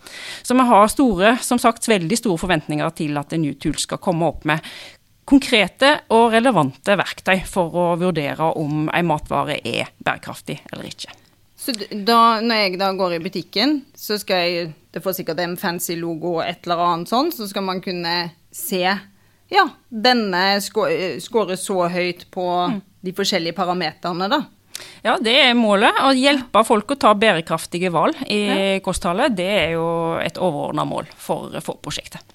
Så 0.43 0.57
vi 0.57 0.67
har 0.69 0.91
store, 0.93 1.37
som 1.45 1.61
sagt, 1.63 1.89
veldig 1.89 2.19
store 2.19 2.41
forventninger 2.41 2.95
til 2.99 3.19
at 3.21 3.35
New 3.39 3.57
Tool 3.61 3.77
skal 3.81 4.03
komme 4.03 4.29
opp 4.33 4.47
med 4.49 4.65
konkrete 5.29 5.91
og 6.13 6.33
relevante 6.35 6.97
verktøy 7.01 7.39
for 7.49 7.77
å 7.81 7.91
vurdere 8.01 8.53
om 8.61 8.89
en 8.89 9.09
matvare 9.09 9.61
er 9.65 9.93
bærekraftig 10.05 10.61
eller 10.73 10.91
ikke. 10.91 11.24
Så 11.65 11.73
da, 11.91 12.41
når 12.45 12.59
jeg 12.61 12.79
da 12.81 12.91
går 12.97 13.17
i 13.17 13.23
butikken, 13.25 13.79
så 13.97 14.19
skal 14.21 14.43
jeg 14.45 14.73
Det 14.95 15.03
får 15.03 15.17
sikkert 15.17 15.41
en 15.43 15.57
fancy 15.59 15.97
logo 15.99 16.37
og 16.37 16.45
et 16.45 16.67
eller 16.67 16.83
annet 16.85 17.11
sånn, 17.11 17.33
så 17.35 17.49
skal 17.51 17.65
man 17.67 17.81
kunne 17.83 18.15
se 18.55 18.85
Ja, 18.85 19.65
denne 19.89 20.43
skårer 20.63 21.57
så 21.59 21.89
høyt 21.91 22.29
på 22.35 22.45
mm. 22.71 22.77
de 23.09 23.15
forskjellige 23.17 23.57
parameterne, 23.57 24.29
da. 24.31 24.45
Ja, 25.05 25.17
det 25.23 25.35
er 25.37 25.53
målet. 25.59 25.99
Å 26.03 26.13
hjelpe 26.17 26.63
folk 26.67 26.95
å 26.95 26.99
ta 26.99 27.13
bærekraftige 27.19 27.93
valg 27.95 28.23
i 28.27 28.41
ja. 28.47 28.79
kostholdet, 28.85 29.37
det 29.39 29.51
er 29.51 29.75
jo 29.77 29.89
et 30.23 30.39
overordna 30.41 30.87
mål 30.89 31.11
for, 31.19 31.55
for 31.63 31.79
prosjektet. 31.83 32.34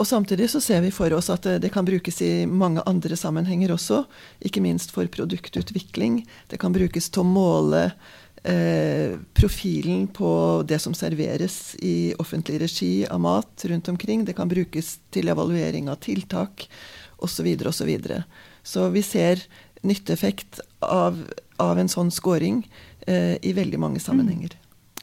Mm. 0.00 0.02
Og 0.02 0.06
Samtidig 0.06 0.48
så 0.50 0.60
ser 0.60 0.80
vi 0.80 0.90
for 0.90 1.12
oss 1.12 1.28
at 1.30 1.42
det, 1.44 1.58
det 1.60 1.70
kan 1.72 1.84
brukes 1.84 2.22
i 2.22 2.46
mange 2.46 2.82
andre 2.86 3.16
sammenhenger 3.16 3.72
også. 3.74 4.06
Ikke 4.40 4.60
minst 4.60 4.90
for 4.90 5.06
produktutvikling. 5.06 6.26
Det 6.48 6.58
kan 6.58 6.72
brukes 6.72 7.10
til 7.10 7.20
å 7.20 7.28
måle 7.28 7.82
eh, 8.42 9.18
profilen 9.34 10.08
på 10.08 10.62
det 10.64 10.80
som 10.80 10.94
serveres 10.94 11.76
i 11.82 12.14
offentlig 12.18 12.60
regi 12.62 13.06
av 13.06 13.20
mat 13.20 13.66
rundt 13.68 13.88
omkring. 13.88 14.24
Det 14.24 14.36
kan 14.36 14.48
brukes 14.48 14.98
til 15.12 15.28
evaluering 15.28 15.90
av 15.90 16.00
tiltak 16.00 16.68
osv. 17.18 17.44
osv. 17.60 17.72
Så, 17.72 17.84
videre, 17.84 18.24
og 18.24 18.64
så, 18.64 18.86
så 18.86 18.88
vi 18.88 19.04
ser 19.04 19.44
nytteeffekt 19.82 20.60
av, 20.80 21.20
av 21.60 21.78
en 21.78 21.88
sånn 21.88 22.10
scoring 22.12 22.64
eh, 23.06 23.36
i 23.42 23.52
veldig 23.52 23.80
mange 23.80 24.00
sammenhenger. 24.00 24.56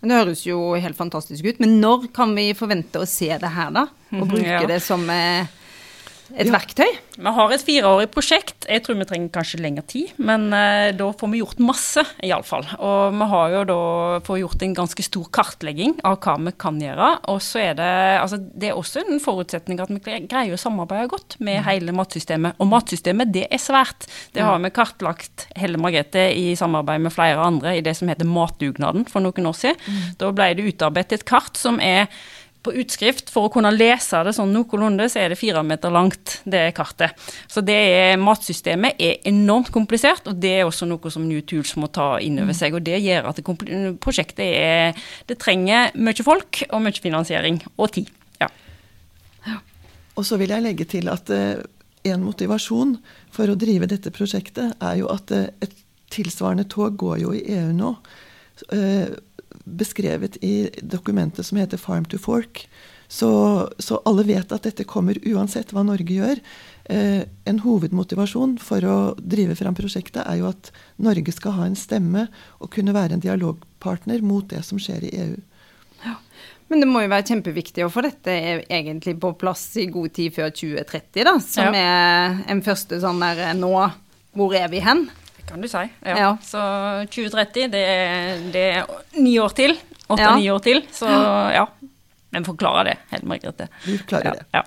Det 0.07 0.17
høres 0.21 0.43
jo 0.47 0.59
helt 0.79 0.97
fantastisk 0.97 1.45
ut, 1.45 1.61
men 1.63 1.77
når 1.81 2.09
kan 2.15 2.31
vi 2.37 2.49
forvente 2.57 3.01
å 3.01 3.07
se 3.09 3.27
det 3.27 3.53
her, 3.53 3.73
da? 3.75 3.87
Og 4.15 4.27
bruke 4.31 4.47
ja. 4.47 4.63
det 4.69 4.79
som 4.85 5.03
eh, 5.11 5.49
et 6.35 6.47
ja. 6.47 6.53
verktøy? 6.53 6.89
Vi 7.17 7.33
har 7.33 7.53
et 7.53 7.63
fireårig 7.65 8.09
prosjekt. 8.13 8.67
Jeg 8.69 8.83
tror 8.85 8.97
vi 8.99 9.07
trenger 9.09 9.31
kanskje 9.33 9.61
lengre 9.63 9.83
tid, 9.89 10.11
men 10.21 10.51
eh, 10.53 10.91
da 10.97 11.07
får 11.17 11.31
vi 11.31 11.41
gjort 11.41 11.61
masse, 11.63 12.03
iallfall. 12.25 12.65
Og 12.77 13.15
vi 13.15 13.27
har 13.31 13.55
jo 13.55 13.63
da 13.69 13.79
fått 14.27 14.41
gjort 14.43 14.65
en 14.65 14.75
ganske 14.77 15.05
stor 15.07 15.29
kartlegging 15.33 15.97
av 16.07 16.19
hva 16.23 16.35
vi 16.45 16.53
kan 16.59 16.79
gjøre. 16.81 17.09
Og 17.33 17.41
så 17.43 17.63
er 17.69 17.77
det 17.79 17.91
altså 18.21 18.39
det 18.39 18.71
er 18.71 18.77
også 18.77 19.03
en 19.03 19.21
forutsetning 19.23 19.81
at 19.81 19.91
vi 19.93 20.19
greier 20.27 20.53
å 20.53 20.61
samarbeide 20.61 21.09
godt 21.11 21.37
med 21.39 21.61
mm. 21.61 21.67
hele 21.69 21.95
matsystemet. 21.97 22.57
Og 22.61 22.69
matsystemet, 22.71 23.33
det 23.33 23.47
er 23.49 23.61
svært. 23.61 24.09
Det 24.35 24.45
har 24.45 24.59
vi 24.61 24.73
kartlagt, 24.73 25.47
Helle 25.57 25.81
Margrethe, 25.81 26.29
i 26.37 26.55
samarbeid 26.59 27.05
med 27.07 27.15
flere 27.15 27.41
andre 27.43 27.77
i 27.77 27.85
det 27.85 27.95
som 27.97 28.09
heter 28.11 28.29
Matdugnaden 28.29 29.07
for 29.09 29.25
noen 29.25 29.49
år 29.49 29.57
siden. 29.57 29.81
Mm. 29.87 30.17
Da 30.21 30.33
ble 30.35 30.51
det 30.57 30.67
utarbeidet 30.73 31.21
et 31.21 31.27
kart 31.29 31.57
som 31.59 31.81
er 31.83 32.07
på 32.67 32.75
utskrift, 32.81 33.31
for 33.31 33.47
å 33.47 33.51
kunne 33.53 33.71
lese 33.71 34.19
det 34.27 34.33
sånn 34.35 34.51
noenlunde, 34.51 35.07
så 35.11 35.21
er 35.23 35.31
det 35.31 35.39
fire 35.39 35.63
meter 35.65 35.93
langt, 35.93 36.39
det 36.43 36.73
kartet. 36.77 37.15
Så 37.47 37.63
det 37.65 37.77
er, 37.77 38.19
matsystemet 38.19 38.99
er 38.99 39.21
enormt 39.29 39.71
komplisert, 39.75 40.27
og 40.27 40.41
det 40.43 40.53
er 40.59 40.67
også 40.67 40.87
noe 40.89 41.11
som 41.13 41.25
New 41.27 41.39
Tools 41.47 41.75
må 41.79 41.89
ta 41.93 42.17
inn 42.23 42.39
over 42.41 42.51
mm. 42.51 42.59
seg. 42.59 42.75
Og 42.75 42.83
det 42.85 42.99
gjør 43.03 43.29
at 43.31 43.39
det 43.39 43.95
prosjektet 44.03 44.45
er 44.47 45.07
Det 45.27 45.37
trenger 45.39 45.93
mye 45.95 46.25
folk 46.25 46.61
og 46.69 46.83
mye 46.83 47.01
finansiering 47.01 47.61
og 47.75 47.91
tid. 47.95 48.11
Ja. 48.41 48.49
Og 50.17 50.25
så 50.27 50.39
vil 50.41 50.51
jeg 50.53 50.65
legge 50.65 50.87
til 50.89 51.09
at 51.11 51.29
uh, 51.31 51.61
en 52.07 52.23
motivasjon 52.25 52.97
for 53.33 53.49
å 53.49 53.57
drive 53.59 53.89
dette 53.89 54.11
prosjektet 54.15 54.75
er 54.83 54.99
jo 55.01 55.11
at 55.13 55.31
uh, 55.35 55.47
et 55.63 55.75
tilsvarende 56.13 56.67
tog 56.71 56.97
går 56.99 57.21
jo 57.23 57.35
i 57.35 57.43
EU 57.57 57.71
nå. 57.75 57.93
Uh, 58.73 59.13
beskrevet 59.67 60.37
i 60.41 60.69
dokumentet 60.81 61.45
som 61.45 61.57
heter 61.57 61.77
'Farm 61.77 62.05
to 62.05 62.17
Fork'. 62.17 62.67
Så, 63.07 63.29
så, 63.79 64.01
alle 64.05 64.23
vet 64.27 64.51
at 64.51 64.65
dette 64.67 64.83
kommer 64.83 65.15
uansett 65.23 65.71
hva 65.71 65.83
Norge 65.87 66.11
gjør. 66.11 66.41
Eh, 66.91 67.23
en 67.47 67.59
hovedmotivasjon 67.63 68.57
for 68.59 68.83
å 68.83 68.97
drive 69.15 69.55
fram 69.55 69.75
prosjektet 69.75 70.25
er 70.27 70.41
jo 70.41 70.49
at 70.51 70.71
Norge 70.99 71.31
skal 71.31 71.55
ha 71.55 71.67
en 71.67 71.77
stemme 71.79 72.25
og 72.59 72.71
kunne 72.75 72.95
være 72.95 73.15
en 73.15 73.23
dialogpartner 73.23 74.23
mot 74.27 74.47
det 74.51 74.59
som 74.67 74.79
skjer 74.79 75.07
i 75.07 75.13
EU. 75.23 75.37
Ja. 76.03 76.17
Men 76.67 76.83
det 76.83 76.89
må 76.91 77.05
jo 77.05 77.13
være 77.13 77.29
kjempeviktig 77.29 77.85
å 77.85 77.91
få 77.91 78.03
dette 78.03 78.33
egentlig 78.67 79.15
på 79.23 79.31
plass 79.39 79.69
i 79.79 79.87
god 79.91 80.11
tid 80.17 80.35
før 80.35 80.51
2030, 80.51 81.23
da. 81.23 81.37
Som 81.39 81.71
ja. 81.71 81.85
er 81.85 82.41
en 82.51 82.63
første 82.65 82.99
sånn 82.99 83.23
der 83.23 83.55
Nå, 83.55 83.71
hvor 84.35 84.55
er 84.57 84.67
vi 84.73 84.83
hen? 84.83 85.07
Kan 85.47 85.63
du 85.63 85.67
si. 85.71 85.83
Ja. 86.05 86.17
ja. 86.19 86.31
Så 86.43 86.61
2030, 87.13 87.67
det 87.73 87.83
er, 87.83 88.41
det 88.53 88.65
er 88.77 88.95
ni 89.17 89.37
år 89.39 89.55
til. 89.57 89.77
Åtte-ni 90.07 90.47
ja. 90.47 90.55
år 90.55 90.63
til. 90.63 90.81
Så 90.93 91.09
ja. 91.09 91.65
Men 92.35 92.45
forklarer 92.45 92.91
det, 92.91 92.97
Helle 93.11 93.29
Margrethe. 93.31 93.69
Du 93.85 93.93
klarer 94.07 94.35
det. 94.35 94.45
Ja. 94.51 94.63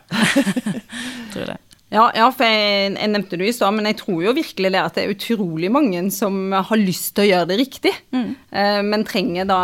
Tror 1.32 1.52
det. 1.52 1.58
Ja, 1.90 2.04
ja, 2.14 2.28
for 2.30 2.46
jeg, 2.46 2.92
jeg, 2.94 3.10
nevnte 3.10 3.34
det 3.34 3.48
i 3.50 3.54
stad, 3.54 3.74
men 3.74 3.88
jeg 3.88 3.96
tror 3.98 4.20
jo 4.22 4.34
virkelig 4.36 4.70
det 4.70 4.78
at 4.78 4.94
det 4.94 5.02
er 5.02 5.14
utrolig 5.16 5.70
mange 5.74 6.04
som 6.14 6.52
har 6.54 6.78
lyst 6.78 7.16
til 7.16 7.24
å 7.24 7.30
gjøre 7.32 7.48
det 7.50 7.56
riktig, 7.64 7.92
mm. 8.14 8.28
eh, 8.54 8.78
men 8.86 9.02
trenger 9.08 9.48
da 9.50 9.62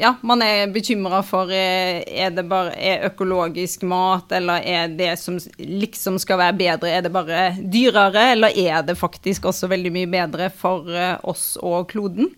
Ja, 0.00 0.10
man 0.20 0.44
er 0.44 0.68
bekymra 0.74 1.22
for 1.24 1.48
eh, 1.48 2.02
er 2.04 2.34
det 2.36 2.44
bare 2.50 2.74
er 2.76 3.06
økologisk 3.08 3.86
mat, 3.88 4.34
eller 4.36 4.60
er 4.60 4.92
det 4.92 5.14
som 5.22 5.38
liksom 5.56 6.20
skal 6.20 6.42
være 6.42 6.58
bedre, 6.58 6.92
er 6.92 7.06
det 7.06 7.14
bare 7.14 7.46
dyrere, 7.56 8.26
eller 8.34 8.60
er 8.60 8.84
det 8.84 8.98
faktisk 9.00 9.48
også 9.48 9.72
veldig 9.72 9.94
mye 9.96 10.12
bedre 10.18 10.50
for 10.52 10.92
eh, 10.92 11.16
oss 11.24 11.54
og 11.64 11.88
kloden? 11.94 12.28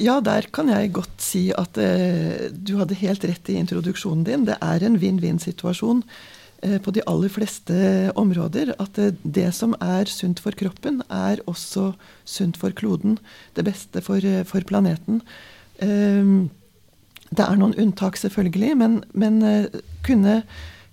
Ja, 0.00 0.20
der 0.24 0.48
kan 0.54 0.72
jeg 0.72 0.94
godt 0.96 1.20
si 1.20 1.48
at 1.52 1.76
eh, 1.76 2.48
du 2.54 2.78
hadde 2.80 2.96
helt 3.00 3.24
rett 3.28 3.52
i 3.52 3.60
introduksjonen 3.60 4.24
din. 4.24 4.48
Det 4.48 4.56
er 4.62 4.84
en 4.86 4.96
vinn-vinn-situasjon. 5.02 6.04
Eh, 6.62 6.78
på 6.82 6.90
de 6.90 7.04
aller 7.06 7.30
fleste 7.30 7.74
områder 8.18 8.72
at 8.82 8.96
det 9.22 9.50
som 9.54 9.76
er 9.78 10.10
sunt 10.10 10.40
for 10.42 10.56
kroppen, 10.58 11.04
er 11.06 11.38
også 11.46 11.92
sunt 12.26 12.58
for 12.58 12.74
kloden. 12.74 13.18
Det 13.54 13.62
beste 13.64 14.02
for, 14.02 14.18
eh, 14.18 14.42
for 14.42 14.66
planeten. 14.66 15.22
Ehm, 15.78 16.50
det 17.30 17.44
er 17.44 17.56
noen 17.56 17.76
unntak, 17.78 18.16
selvfølgelig, 18.16 18.76
men, 18.76 19.04
men 19.14 19.42
eh, 19.42 19.66
kunne, 20.02 20.42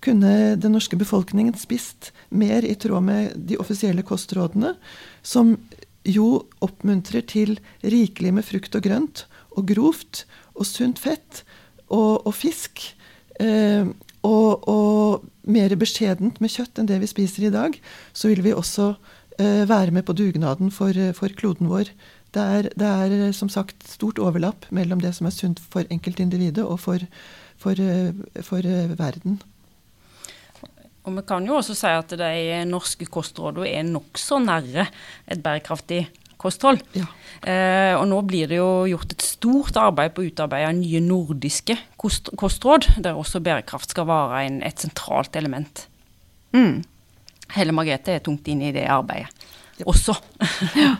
kunne, 0.01 0.55
den 0.55 0.71
norske 0.71 0.97
befolkningen 0.97 1.57
spist 1.57 2.11
mer 2.29 2.61
i 2.61 2.75
tråd 2.75 3.01
med 3.01 3.33
de 3.35 3.57
offisielle 3.57 4.03
kostrådene, 4.03 4.75
som 5.23 5.57
jo 6.05 6.45
oppmuntrer 6.61 7.25
til 7.25 7.57
rikelig 7.81 8.35
med 8.37 8.45
frukt 8.45 8.75
og 8.75 8.85
grønt, 8.85 9.25
og 9.57 9.65
grovt, 9.65 10.27
og 10.53 10.69
sunt 10.69 11.01
fett, 11.01 11.41
og, 11.89 12.21
og 12.27 12.35
fisk, 12.35 12.93
og, 14.25 14.65
og 14.67 15.25
mer 15.45 15.75
beskjedent 15.79 16.41
med 16.41 16.53
kjøtt 16.53 16.81
enn 16.81 16.89
det 16.89 16.99
vi 17.03 17.09
spiser 17.11 17.47
i 17.47 17.53
dag, 17.53 17.77
så 18.13 18.31
vil 18.31 18.43
vi 18.45 18.55
også 18.55 18.91
eh, 19.39 19.63
være 19.69 19.93
med 19.95 20.07
på 20.07 20.17
dugnaden 20.17 20.73
for, 20.73 20.97
for 21.17 21.33
kloden 21.37 21.69
vår. 21.71 21.91
Det 22.35 22.43
er, 22.43 22.69
det 22.75 22.87
er, 22.91 23.31
som 23.31 23.47
sagt 23.51 23.85
stort 23.87 24.19
overlapp 24.19 24.67
mellom 24.75 24.99
det 25.03 25.13
som 25.15 25.29
er 25.29 25.35
sunt 25.35 25.61
for 25.71 25.87
enkeltindividet 25.93 26.65
og 26.65 26.81
for, 26.83 27.05
for, 27.61 27.79
uh, 27.79 28.41
for 28.43 28.65
verden. 28.99 29.37
Og 31.05 31.15
Vi 31.15 31.23
kan 31.29 31.45
jo 31.47 31.59
også 31.61 31.77
si 31.77 31.87
at 31.87 32.11
de 32.17 32.59
norske 32.67 33.07
kostrådene 33.07 33.69
er 33.69 33.87
nokså 33.87 34.41
nære 34.43 34.87
et 35.29 35.43
bærekraftig 35.45 36.01
kosthold. 36.41 36.81
Ja. 36.97 37.07
Eh, 37.45 37.93
og 37.97 38.07
nå 38.09 38.21
blir 38.25 38.49
det 38.49 38.57
jo 38.57 38.85
gjort 38.89 39.11
et 39.13 39.25
stort 39.25 39.77
arbeid 39.77 40.15
på 40.15 40.23
å 40.23 40.29
utarbeide 40.29 40.71
nye 40.77 41.01
nordiske 41.03 41.77
kost 42.01 42.31
kostråd, 42.39 42.87
der 43.03 43.19
også 43.19 43.43
bærekraft 43.43 43.93
skal 43.93 44.07
være 44.09 44.43
en, 44.47 44.61
et 44.65 44.81
sentralt 44.81 45.35
element. 45.37 45.85
Mm. 46.55 46.81
Helle 47.55 47.75
Margrethe 47.75 48.15
er 48.15 48.23
tungt 48.25 48.47
inne 48.49 48.71
i 48.71 48.75
det 48.75 48.87
arbeidet 48.89 49.29
ja. 49.77 49.85
også. 49.85 50.17
ja. 50.85 50.95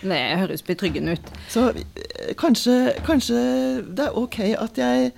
Det 0.00 0.18
høres 0.40 0.62
betryggende 0.64 1.18
ut. 1.18 1.34
Så 1.52 1.68
eh, 1.76 2.32
kanskje, 2.40 2.96
kanskje 3.06 3.40
det 3.84 4.08
er 4.08 4.16
ok 4.16 4.40
at 4.56 4.80
jeg 4.80 5.12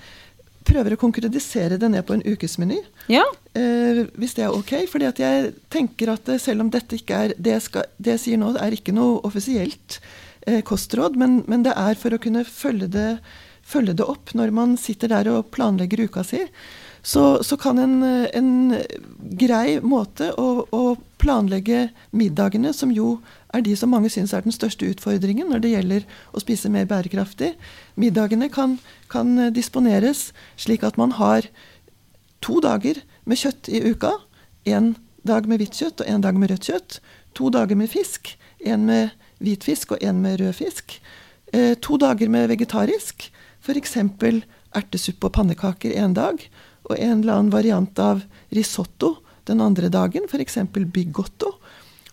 prøver 0.67 0.95
å 0.95 1.01
konkretisere 1.01 1.79
det 1.81 1.91
ned 1.93 2.05
på 2.07 2.17
en 2.17 2.25
ukesmeny. 2.25 2.81
Ja. 3.13 3.25
Eh, 3.59 4.05
hvis 4.19 4.37
det 4.39 4.47
er 4.47 4.57
ok. 4.57 4.75
fordi 4.91 5.09
at 5.09 5.23
jeg 5.23 5.55
tenker 5.73 6.15
at 6.15 6.29
selv 6.41 6.65
om 6.65 6.71
dette 6.73 6.97
ikke 6.97 7.23
er 7.27 7.35
Det, 7.37 7.59
skal, 7.63 7.89
det 7.99 8.17
jeg 8.17 8.25
sier 8.27 8.41
nå, 8.41 8.55
er 8.57 8.73
ikke 8.77 8.95
noe 8.97 9.21
offisielt 9.27 10.01
eh, 10.47 10.63
kostråd, 10.63 11.17
men, 11.17 11.43
men, 11.47 11.65
det 11.67 11.75
er 11.77 11.99
for 11.99 12.15
å 12.15 12.21
kunne 12.23 12.45
følge 12.49 12.89
det, 12.93 13.11
følge 13.63 13.97
det, 13.99 14.07
opp 14.07 14.35
når 14.39 14.55
man 14.55 14.77
sitter 14.81 15.13
der 15.13 15.31
og 15.33 15.51
planlegger 15.55 16.07
uka 16.07 16.25
si. 16.27 16.45
Så, 17.03 17.43
så 17.43 17.57
kan 17.59 17.81
en, 17.83 18.03
en, 18.05 18.51
grei 19.35 19.81
måte 19.83 20.31
å, 20.39 20.63
å 20.71 20.83
planlegge 21.19 21.89
middagene, 22.15 22.71
som 22.73 22.93
jo 22.95 23.17
er 23.53 23.65
de 23.65 23.75
som 23.77 23.93
mange 23.93 24.11
syns 24.13 24.33
er 24.33 24.45
den 24.45 24.55
største 24.55 24.89
utfordringen 24.89 25.51
når 25.53 25.63
det 25.63 25.73
gjelder 25.75 26.07
å 26.33 26.43
spise 26.43 26.71
mer 26.73 26.89
bærekraftig. 26.91 27.53
Middagene 28.01 28.49
kan, 28.53 28.79
kan 29.13 29.37
disponeres 29.53 30.31
slik 30.61 30.85
at 30.87 30.99
man 31.01 31.15
har 31.19 31.49
to 32.43 32.61
dager 32.65 33.03
med 33.29 33.41
kjøtt 33.43 33.69
i 33.69 33.83
uka. 33.93 34.15
Én 34.65 34.95
dag 35.27 35.47
med 35.51 35.63
hvitt 35.63 35.79
kjøtt 35.79 36.03
og 36.03 36.11
én 36.11 36.25
dag 36.25 36.39
med 36.39 36.53
rødt 36.53 36.71
kjøtt. 36.71 36.99
To 37.39 37.51
dager 37.53 37.79
med 37.79 37.93
fisk. 37.93 38.35
Én 38.65 38.89
med 38.89 39.13
hvit 39.43 39.65
fisk 39.67 39.95
og 39.95 40.03
én 40.03 40.23
med 40.23 40.41
rød 40.41 40.57
fisk. 40.59 40.99
Eh, 41.53 41.75
to 41.75 41.99
dager 42.01 42.31
med 42.33 42.49
vegetarisk. 42.51 43.31
F.eks. 43.63 43.97
ertesuppe 44.73 45.29
og 45.29 45.35
pannekaker 45.37 45.93
én 45.93 46.15
dag. 46.15 46.41
og 46.91 46.99
en 46.99 47.21
eller 47.21 47.39
annen 47.39 47.53
variant 47.53 47.99
av 48.03 48.25
risotto 48.51 49.17
den 49.47 49.61
andre 49.63 49.89
dagen, 49.93 50.27
f.eks. 50.27 50.59
bigotto. 50.93 51.53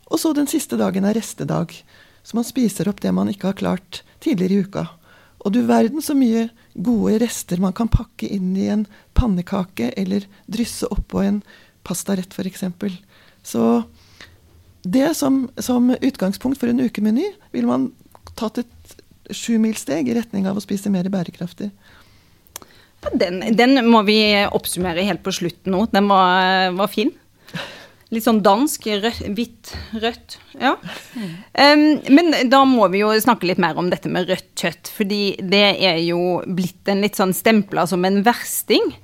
Og 0.10 0.22
så 0.22 0.34
den 0.34 0.50
siste 0.50 0.78
dagen 0.80 1.06
er 1.06 1.18
restedag. 1.18 1.74
Så 2.24 2.38
man 2.38 2.48
spiser 2.48 2.90
opp 2.90 3.02
det 3.02 3.14
man 3.16 3.30
ikke 3.32 3.52
har 3.52 3.60
klart 3.60 4.02
tidligere 4.24 4.54
i 4.54 4.66
uka. 4.66 4.86
Og 5.40 5.54
du 5.56 5.62
verden 5.68 6.04
så 6.04 6.16
mye 6.18 6.50
gode 6.76 7.20
rester 7.24 7.62
man 7.62 7.76
kan 7.76 7.92
pakke 7.92 8.28
inn 8.28 8.52
i 8.60 8.68
en 8.74 8.86
pannekake 9.18 9.94
eller 10.00 10.26
drysse 10.52 10.90
oppå 10.92 11.24
en 11.24 11.40
pastarett 11.88 12.34
f.eks. 12.36 12.66
Så 13.44 13.64
det 14.84 15.14
som, 15.16 15.46
som, 15.60 15.94
utgangspunkt 15.96 16.60
for 16.60 16.72
en 16.72 16.84
ukemeny 16.84 17.30
vil 17.56 17.70
man 17.70 17.90
tatt 18.40 18.62
et 18.62 18.98
sjumilssteg 19.36 20.10
i 20.10 20.16
retning 20.18 20.48
av 20.50 20.58
å 20.58 20.64
spise 20.64 20.92
mer 20.92 21.08
bærekraftig. 21.12 21.70
Den, 23.16 23.42
den, 23.56 23.80
må 23.88 24.02
vi 24.08 24.20
oppsummere 24.44 25.06
helt 25.08 25.24
på 25.24 25.32
slutten 25.36 25.72
nå. 25.76 25.86
Den 25.94 26.10
var, 26.12 26.74
var 26.76 26.92
fin. 26.92 27.14
Litt 28.10 28.26
sånn 28.26 28.42
dansk. 28.42 28.88
Rødt, 29.04 29.26
hvitt, 29.38 29.72
rødt. 30.02 30.40
Ja. 30.58 30.74
Um, 31.14 31.84
men 32.10 32.34
da 32.50 32.64
må 32.66 32.88
vi 32.90 33.04
jo 33.04 33.12
snakke 33.22 33.46
litt 33.46 33.62
mer 33.62 33.78
om 33.78 33.92
dette 33.92 34.10
med 34.10 34.26
rødt 34.32 34.50
kjøtt. 34.58 34.90
Fordi 34.96 35.24
det 35.46 35.66
er 35.78 36.00
jo 36.02 36.40
blitt 36.50 36.90
en 36.90 37.04
litt 37.06 37.20
sånn 37.20 37.36
stempla 37.38 37.86
som 37.90 38.08
en 38.10 38.24
versting. 38.26 38.96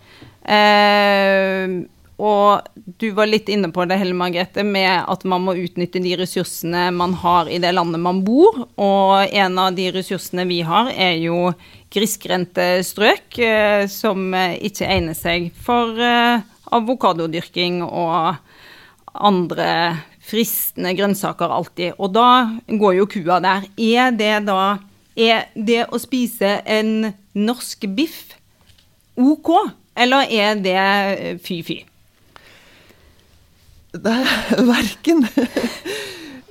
Uh, 0.42 1.86
og 2.16 2.66
du 2.98 3.10
var 3.14 3.28
litt 3.30 3.50
inne 3.52 3.70
på 3.76 3.86
det, 3.86 3.98
Helle 4.00 4.16
Margrethe, 4.18 4.64
med 4.66 5.04
at 5.12 5.26
man 5.28 5.44
må 5.46 5.54
utnytte 5.60 6.00
de 6.02 6.16
ressursene 6.18 6.88
man 6.96 7.14
har 7.22 7.52
i 7.52 7.60
det 7.62 7.76
landet 7.76 8.02
man 8.02 8.24
bor. 8.26 8.58
Og 8.82 9.14
en 9.30 9.62
av 9.62 9.78
de 9.78 9.86
ressursene 9.94 10.48
vi 10.50 10.64
har, 10.66 10.90
er 10.90 11.20
jo 11.22 11.52
grisgrendte 11.94 12.82
strøk, 12.88 13.38
uh, 13.38 13.86
som 13.86 14.34
ikke 14.34 14.90
egner 14.90 15.14
seg 15.14 15.52
for 15.62 15.94
uh, 15.94 16.42
avokadodyrking 16.74 17.84
og 17.86 18.42
andre 19.16 19.70
fristende 20.26 20.96
grønnsaker 20.98 21.52
alltid. 21.54 21.96
Og 22.00 22.14
da 22.16 22.60
går 22.68 23.00
jo 23.00 23.10
kua 23.10 23.40
der. 23.44 23.68
Er 23.78 24.12
det 24.16 24.36
da 24.50 24.78
Er 25.16 25.46
det 25.56 25.86
å 25.96 25.98
spise 26.02 26.58
en 26.68 27.14
norsk 27.32 27.86
biff 27.96 28.34
OK, 29.16 29.48
eller 29.96 30.28
er 30.28 30.58
det 30.60 31.40
fy-fy? 31.40 31.78
Det 33.96 34.12
er 34.12 34.66
verken. 34.76 35.24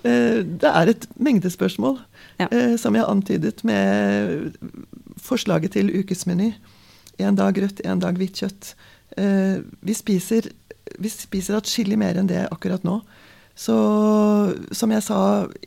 Eh, 0.04 0.40
det 0.44 0.70
er 0.70 0.94
et 0.94 1.04
mengdespørsmål, 1.16 1.98
ja. 2.40 2.48
Eh, 2.48 2.78
som 2.80 2.96
jeg 2.96 3.04
antydet 3.04 3.60
med 3.68 4.56
forslaget 5.20 5.76
til 5.76 5.92
ukesmeny. 5.92 6.54
En 7.20 7.36
dag 7.36 7.60
rødt, 7.60 7.84
en 7.84 8.00
dag 8.00 8.16
hvitt 8.16 8.40
kjøtt. 8.40 8.74
Eh, 9.16 9.60
vi 9.84 9.94
spiser 9.94 10.48
vi 10.98 11.12
spiser 11.12 11.58
atskillig 11.58 11.98
mer 12.00 12.18
enn 12.18 12.30
det 12.30 12.46
akkurat 12.50 12.84
nå. 12.86 13.00
Så 13.54 13.74
som 14.74 14.90
jeg 14.90 15.04
sa 15.06 15.18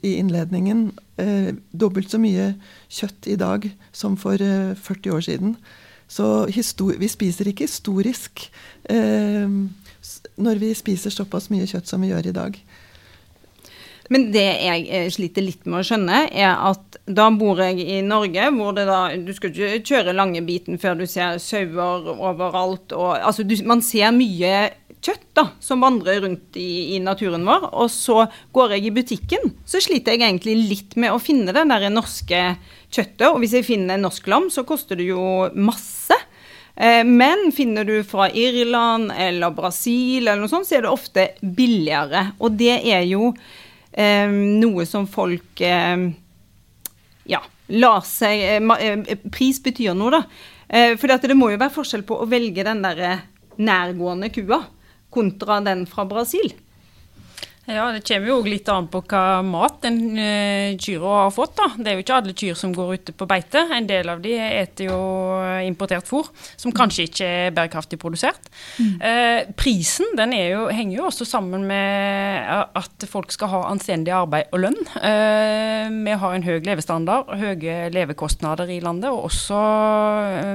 i 0.03 0.17
innledningen, 0.19 0.91
eh, 1.17 1.53
dobbelt 1.71 2.11
så 2.11 2.19
mye 2.19 2.53
kjøtt 2.91 3.29
i 3.31 3.37
dag 3.39 3.69
som 3.95 4.17
for 4.19 4.35
eh, 4.43 4.75
40 4.75 5.15
år 5.15 5.23
siden. 5.23 5.55
Så 6.07 6.47
vi 6.47 7.07
spiser 7.07 7.47
ikke 7.47 7.67
historisk 7.67 8.51
eh, 8.89 9.47
når 10.37 10.59
vi 10.59 10.73
spiser 10.75 11.11
såpass 11.11 11.49
mye 11.51 11.67
kjøtt 11.67 11.87
som 11.87 12.03
vi 12.03 12.11
gjør 12.11 12.29
i 12.29 12.35
dag. 12.35 12.59
Men 14.13 14.29
det 14.31 14.45
jeg 14.63 14.85
eh, 14.87 15.07
sliter 15.11 15.43
litt 15.43 15.65
med 15.67 15.81
å 15.81 15.85
skjønne, 15.85 16.21
er 16.31 16.53
at 16.69 16.99
da 17.07 17.27
bor 17.35 17.59
jeg 17.63 17.83
i 17.83 17.99
Norge, 18.05 18.49
hvor 18.55 18.75
det 18.75 18.87
da 18.87 19.01
Du 19.15 19.33
skal 19.35 19.51
ikke 19.51 19.83
kjøre 19.87 20.15
lange 20.15 20.41
biten 20.47 20.79
før 20.79 20.99
du 20.99 21.05
ser 21.09 21.39
sauer 21.43 22.07
overalt 22.15 22.95
og 22.95 23.15
Altså, 23.17 23.43
du, 23.47 23.55
man 23.67 23.83
ser 23.83 24.11
mye 24.15 24.69
kjøtt 25.03 25.27
da, 25.37 25.43
som 25.63 25.83
vandrer 25.83 26.21
rundt 26.23 26.57
i, 26.59 26.95
i, 26.95 26.99
naturen 27.03 27.45
vår. 27.47 27.69
Og 27.77 27.89
så 27.93 28.25
går 28.55 28.75
jeg 28.75 28.87
i 28.87 28.93
butikken, 28.95 29.53
så 29.67 29.81
sliter 29.83 30.15
jeg 30.15 30.25
egentlig 30.25 30.57
litt 30.57 30.97
med 30.99 31.13
å 31.13 31.21
finne 31.21 31.53
det 31.55 31.65
der 31.69 31.89
norske 31.93 32.41
kjøttet. 32.89 33.27
Og 33.29 33.41
hvis 33.43 33.57
jeg 33.57 33.67
finner 33.67 34.01
norsk 34.01 34.27
lam, 34.31 34.49
så 34.53 34.65
koster 34.67 34.99
det 34.99 35.09
jo 35.11 35.21
masse. 35.55 36.17
Eh, 36.75 37.03
men 37.07 37.51
finner 37.55 37.87
du 37.87 37.99
fra 38.07 38.29
Irland 38.29 39.13
eller 39.15 39.55
Brasil 39.55 40.25
eller 40.25 40.43
noe 40.43 40.51
sånt, 40.51 40.69
så 40.69 40.79
er 40.79 40.85
det 40.85 40.93
ofte 40.93 41.29
billigere. 41.41 42.31
Og 42.41 42.57
det 42.59 42.75
er 42.81 43.05
jo 43.09 43.31
eh, 43.93 44.29
noe 44.29 44.87
som 44.89 45.07
folk 45.09 45.63
eh, 45.65 46.09
ja, 47.27 47.41
lar 47.77 48.05
seg 48.07 48.45
eh, 48.57 48.77
eh, 48.77 49.17
Pris 49.33 49.61
betyr 49.63 49.97
noe, 49.97 50.19
da. 50.19 50.23
For 50.67 51.07
det 51.07 51.35
må 51.39 51.47
jo 51.53 51.59
være 51.61 51.71
forskjell 51.71 52.01
på 52.03 52.17
å 52.19 52.25
velge 52.27 52.65
den 52.67 52.81
der 52.83 53.21
nærgående 53.55 54.27
kua 54.35 54.57
kontra 55.17 55.61
den 55.65 55.85
fra 55.89 56.05
Brasil? 56.05 56.53
Ja, 57.67 57.91
Det 57.91 58.05
kommer 58.07 58.29
jo 58.29 58.37
litt 58.47 58.69
an 58.71 58.85
på 58.87 59.01
hva 59.11 59.41
mat 59.43 59.81
den 59.83 59.99
uh, 60.15 60.77
kyra 60.79 61.25
har 61.25 61.33
fått. 61.35 61.57
da. 61.59 61.65
Det 61.75 61.91
er 61.91 61.97
jo 61.97 62.03
ikke 62.05 62.19
alle 62.21 62.35
kyr 62.39 62.55
som 62.55 62.71
går 62.75 62.93
ute 62.95 63.15
på 63.17 63.27
beite. 63.27 63.65
En 63.75 63.89
del 63.89 64.07
av 64.07 64.21
de 64.23 64.37
eter 64.39 64.87
jo 64.87 64.99
importert 65.67 66.07
fôr, 66.07 66.29
som 66.55 66.71
kanskje 66.71 67.07
ikke 67.09 67.27
er 67.27 67.51
bærekraftig 67.57 67.99
produsert. 67.99 68.47
Mm. 68.79 68.93
Uh, 69.03 69.51
prisen 69.59 70.15
den 70.15 70.35
jo, 70.37 70.61
henger 70.71 71.01
jo 71.01 71.09
også 71.09 71.27
sammen 71.27 71.65
med 71.67 72.47
at 72.79 73.07
folk 73.11 73.35
skal 73.35 73.51
ha 73.51 73.61
anstendig 73.73 74.15
arbeid 74.15 74.47
og 74.55 74.63
lønn. 74.63 74.79
Uh, 74.95 75.91
vi 76.07 76.15
har 76.23 76.37
en 76.37 76.47
høy 76.47 76.61
levestandard, 76.63 77.33
høye 77.35 77.91
levekostnader 77.91 78.71
i 78.71 78.79
landet, 78.83 79.11
og 79.11 79.27
også 79.27 79.59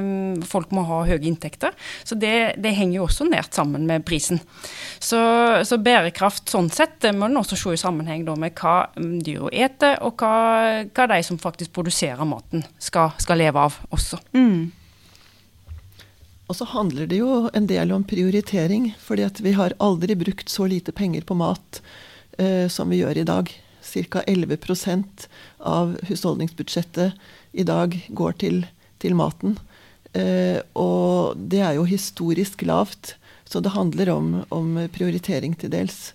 um, 0.00 0.40
folk 0.48 0.72
må 0.72 0.86
ha 0.88 1.02
høye 1.10 1.20
inntekter. 1.28 1.76
Så 2.08 2.16
det, 2.16 2.56
det, 2.56 2.72
henger 2.72 3.02
jo 3.02 3.06
også 3.10 3.28
nært 3.28 3.52
sammen 3.52 3.84
med 3.84 4.08
prisen. 4.08 4.40
Så, 4.96 5.20
så 5.68 5.76
bærekraft 5.76 6.48
sånn 6.48 6.72
sett 6.72 7.01
det 7.02 7.12
må 7.16 7.28
en 7.28 7.40
også 7.40 7.58
se 7.58 7.74
i 7.74 7.80
sammenheng 7.80 8.24
med 8.38 8.54
hva 8.58 8.76
mm, 8.96 9.16
dyra 9.26 9.50
eter, 9.66 9.98
og 10.06 10.22
hva, 10.22 10.84
hva, 10.86 11.08
de 11.10 11.18
som 11.26 11.40
faktisk 11.40 11.74
produserer 11.76 12.22
maten, 12.28 12.64
skal, 12.82 13.12
skal 13.22 13.40
leve 13.42 13.66
av 13.68 13.78
også. 13.90 14.20
Mm. 14.36 14.70
Og 16.50 16.58
så 16.58 16.68
handler 16.68 17.08
det 17.08 17.22
jo 17.22 17.48
en 17.56 17.66
del 17.70 17.94
om 17.94 18.04
prioritering, 18.04 18.90
fordi 19.00 19.24
at 19.24 19.40
vi 19.40 19.54
har 19.56 19.76
aldri 19.80 20.16
brukt 20.18 20.52
så 20.52 20.66
lite 20.68 20.92
penger 20.92 21.24
på 21.24 21.36
mat 21.38 21.80
eh, 22.38 22.68
som 22.68 22.92
vi 22.92 23.00
gjør 23.00 23.22
i 23.22 23.28
dag. 23.28 23.52
Ca. 23.82 24.22
11% 24.28 25.26
av 25.66 25.96
husholdningsbudsjettet 26.06 27.16
i 27.52 27.64
dag 27.66 27.96
går 28.14 28.36
til, 28.42 28.62
til 29.02 29.16
maten. 29.18 29.56
Eh, 30.12 30.60
og 30.78 31.38
det 31.38 31.62
er 31.64 31.78
jo 31.78 31.88
historisk 31.88 32.62
lavt. 32.68 33.16
Så 33.48 33.60
det 33.60 33.74
handler 33.74 34.12
om, 34.12 34.28
om 34.54 34.76
prioritering 34.92 35.56
til 35.58 35.72
dels. 35.72 36.12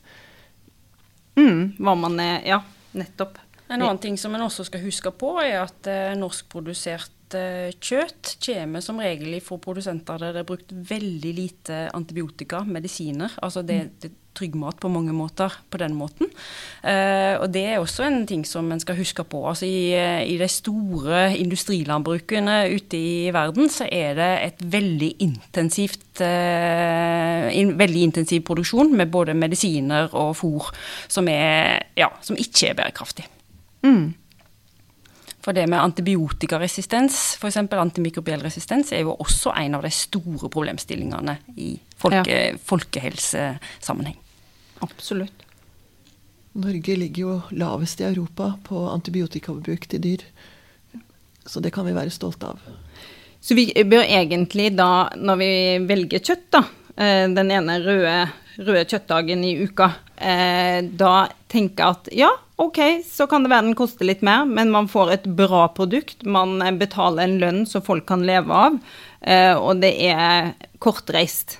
Mm, 1.38 1.76
hva 1.78 1.94
man 2.00 2.20
er 2.20 2.42
Ja, 2.48 2.62
nettopp. 2.98 3.38
En 3.68 3.82
annen 3.82 4.00
ting 4.00 4.16
som 4.20 4.34
en 4.36 4.46
også 4.46 4.64
skal 4.68 4.82
huske 4.86 5.12
på, 5.12 5.34
er 5.44 5.60
at 5.66 5.90
eh, 5.92 6.16
norskprodusert 6.18 7.12
kjøtt 7.34 8.38
kommer 8.46 8.84
som 8.86 9.02
regel 9.04 9.40
fra 9.44 9.58
produsenter 9.60 10.22
der 10.22 10.36
det 10.36 10.44
er 10.44 10.48
brukt 10.48 10.72
veldig 10.72 11.34
lite 11.36 11.82
antibiotika, 11.98 12.64
medisiner. 12.64 13.36
Altså 13.44 13.66
det, 13.68 13.82
mm. 13.84 13.92
det 14.04 14.14
tryggmat 14.38 14.80
på 14.82 14.90
mange 14.92 15.14
måter 15.16 15.54
på 15.72 15.80
den 15.82 15.96
måten. 15.98 16.30
Uh, 16.84 17.42
og 17.42 17.50
det 17.54 17.64
er 17.66 17.80
også 17.82 18.06
en 18.08 18.22
ting 18.30 18.44
som 18.48 18.70
en 18.72 18.82
skal 18.82 19.00
huske 19.00 19.26
på. 19.28 19.42
Altså 19.50 19.68
i, 19.68 19.94
i, 20.28 20.38
de 20.40 20.50
store 20.52 21.32
industrilandbrukene 21.40 22.60
ute 22.76 23.00
i 23.00 23.32
verden 23.36 23.72
så 23.74 23.90
er 23.92 24.18
det 24.20 24.30
et 24.50 24.64
veldig 24.78 25.12
intensivt 25.26 26.22
uh, 26.22 27.48
in, 27.54 27.76
veldig 27.80 28.06
intensiv 28.12 28.46
produksjon 28.48 28.94
med 28.98 29.12
både 29.14 29.38
medisiner 29.38 30.14
og 30.14 30.36
fôr 30.38 30.72
som, 31.08 31.28
er, 31.32 31.90
ja, 31.98 32.12
som 32.22 32.40
ikke 32.40 32.72
er 32.72 32.80
bærekraftig. 32.82 33.28
Mm. 33.86 34.16
For 35.48 35.56
det 35.56 35.64
med 35.72 35.80
antibiotikaresistens, 35.80 37.38
f.eks. 37.40 37.56
antimikrobiell 37.72 38.42
resistens, 38.44 38.90
er 38.92 39.06
jo 39.06 39.14
også 39.16 39.54
en 39.56 39.78
av 39.78 39.86
de 39.86 39.92
store 39.96 40.50
problemstillingene 40.52 41.38
i 41.56 41.70
folke, 41.96 42.26
ja. 42.28 42.50
folkehelsesammenheng. 42.68 44.18
Absolutt. 44.84 45.46
Norge 46.60 46.98
ligger 47.00 47.22
jo 47.22 47.36
lavest 47.56 48.04
i 48.04 48.08
Europa 48.10 48.50
på 48.66 48.82
antibiotikabruk 48.92 49.88
til 49.88 50.04
dyr. 50.04 50.26
Så 51.48 51.64
det 51.64 51.72
kan 51.72 51.88
vi 51.88 51.96
være 51.96 52.12
stolte 52.12 52.50
av. 52.52 52.68
Så 53.40 53.56
vi 53.56 53.70
bør 53.88 54.04
egentlig 54.04 54.74
da, 54.76 55.08
når 55.16 55.40
vi 55.40 55.52
velger 55.88 56.26
kjøtt, 56.28 56.50
da, 56.58 56.64
eh, 56.98 57.24
den 57.32 57.54
ene 57.56 57.78
røde, 57.86 58.18
røde 58.60 58.84
kjøttdagen 58.84 59.48
i 59.48 59.54
uka, 59.64 59.94
eh, 60.18 60.82
da 60.84 61.30
tenke 61.48 61.88
at 61.88 62.12
ja, 62.12 62.34
ok, 62.58 62.80
så 63.06 63.28
kan 63.30 63.46
det 63.46 63.52
være 63.54 63.70
den 63.70 63.78
koster 63.78 64.08
litt 64.08 64.24
mer, 64.26 64.46
men 64.50 64.74
man 64.74 64.90
får 64.92 65.14
et 65.14 65.30
bra 65.38 65.68
produkt. 65.78 66.26
Man 66.26 66.60
betaler 66.80 67.28
en 67.28 67.40
lønn 67.42 67.64
som 67.70 67.86
folk 67.86 68.08
kan 68.10 68.26
leve 68.28 68.54
av, 68.54 68.78
eh, 69.22 69.54
og 69.56 69.82
det 69.84 69.94
er 70.10 70.54
kortreist. 70.84 71.60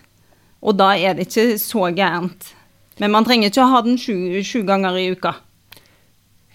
Og 0.62 0.78
da 0.80 0.96
er 0.98 1.18
det 1.18 1.30
ikke 1.30 1.60
så 1.62 1.90
gærent 1.94 2.54
men 3.02 3.14
man 3.14 3.26
trenger 3.28 3.52
ikke 3.52 3.64
å 3.64 3.72
ha 3.72 3.84
den 3.86 4.00
sju, 4.02 4.16
sju 4.46 4.64
ganger 4.68 4.98
i 4.98 5.10
uka. 5.14 5.36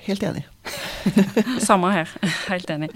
Helt 0.02 0.22
enig. 0.22 0.42
Samme 1.66 1.90
her. 1.94 2.10
Helt 2.48 2.70
enig. 2.70 2.88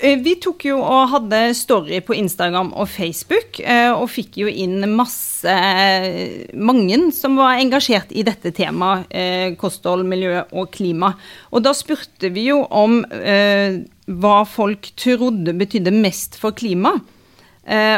Eh, 0.00 0.18
vi 0.22 0.34
tok 0.42 0.64
jo 0.66 0.80
og 0.82 1.12
hadde 1.12 1.40
story 1.54 2.00
på 2.02 2.16
Instagram 2.18 2.72
og 2.74 2.88
Facebook, 2.90 3.60
eh, 3.62 3.92
og 3.94 4.08
fikk 4.10 4.40
jo 4.42 4.50
inn 4.50 4.82
masse 4.96 5.22
Mange 6.56 6.96
som 7.14 7.36
var 7.38 7.60
engasjert 7.60 8.10
i 8.10 8.24
dette 8.26 8.50
temaet, 8.56 9.06
eh, 9.14 9.54
kosthold, 9.60 10.02
miljø 10.08 10.40
og 10.50 10.72
klima. 10.74 11.12
Og 11.54 11.62
da 11.62 11.74
spurte 11.76 12.32
vi 12.34 12.48
jo 12.48 12.62
om 12.64 12.98
hva 13.06 14.38
folk 14.48 14.90
trodde 14.98 15.54
betydde 15.54 15.94
mest 15.94 16.38
for 16.40 16.56
klimaet. 16.56 17.04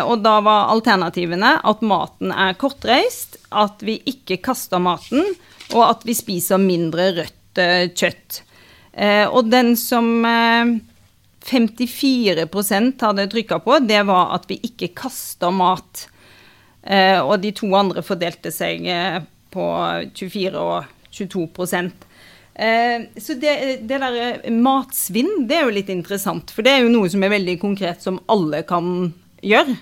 Og 0.09 0.23
da 0.25 0.39
var 0.45 0.71
alternativene 0.73 1.59
at 1.69 1.83
maten 1.85 2.33
er 2.33 2.57
kortreist, 2.61 3.37
at 3.53 3.85
vi 3.85 3.99
ikke 4.09 4.41
kaster 4.45 4.81
maten, 4.81 5.25
og 5.77 5.83
at 5.85 6.07
vi 6.09 6.17
spiser 6.17 6.61
mindre 6.61 7.11
rødt 7.21 7.38
kjøtt. 7.57 8.43
Eh, 8.99 9.27
og 9.31 9.47
den 9.51 9.77
som 9.79 10.25
54 11.47 12.43
eh, 12.43 12.89
hadde 13.01 13.29
trykka 13.31 13.61
på, 13.63 13.79
det 13.87 14.03
var 14.09 14.35
at 14.35 14.49
vi 14.51 14.59
ikke 14.67 14.91
kaster 14.99 15.55
mat. 15.55 16.09
Eh, 16.83 17.21
og 17.23 17.39
de 17.43 17.53
to 17.55 17.71
andre 17.79 18.03
fordelte 18.03 18.51
seg 18.55 18.89
på 19.55 19.71
24 20.19 20.59
og 20.59 20.95
22% 21.15 22.05
så 22.59 23.35
det, 23.39 23.53
det 23.87 24.01
der 24.03 24.51
matsvinn, 24.51 25.45
det 25.47 25.61
er 25.61 25.69
jo 25.69 25.75
litt 25.77 25.93
interessant. 25.95 26.51
For 26.51 26.67
det 26.67 26.73
er 26.73 26.81
jo 26.83 26.89
noe 26.91 27.07
som 27.07 27.23
er 27.23 27.31
veldig 27.31 27.55
konkret, 27.63 28.03
som 28.03 28.19
alle 28.27 28.65
kan 28.67 29.13
gjøre. 29.47 29.77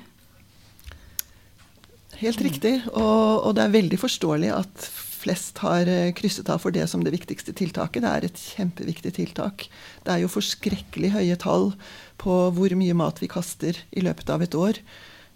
Helt 2.21 2.43
riktig. 2.45 2.75
Og, 2.93 3.49
og 3.49 3.57
det 3.57 3.65
er 3.65 3.73
veldig 3.79 4.01
forståelig 4.03 4.51
at 4.59 4.91
flest 5.27 5.59
har 5.65 5.89
eh, 5.91 6.13
krysset 6.15 6.49
av 6.53 6.63
for 6.63 6.75
det 6.75 6.87
som 6.91 7.03
det 7.05 7.15
viktigste 7.15 7.55
tiltaket. 7.57 8.05
Det 8.05 8.13
er 8.13 8.27
et 8.29 8.45
kjempeviktig 8.55 9.13
tiltak. 9.19 9.67
Det 10.07 10.15
er 10.15 10.23
jo 10.23 10.31
forskrekkelig 10.31 11.13
høye 11.17 11.37
tall 11.43 11.73
på 12.23 12.39
hvor 12.55 12.75
mye 12.79 12.97
mat 12.97 13.21
vi 13.23 13.31
kaster 13.31 13.79
i 13.91 14.05
løpet 14.07 14.31
av 14.31 14.45
et 14.47 14.55
år. 14.55 14.81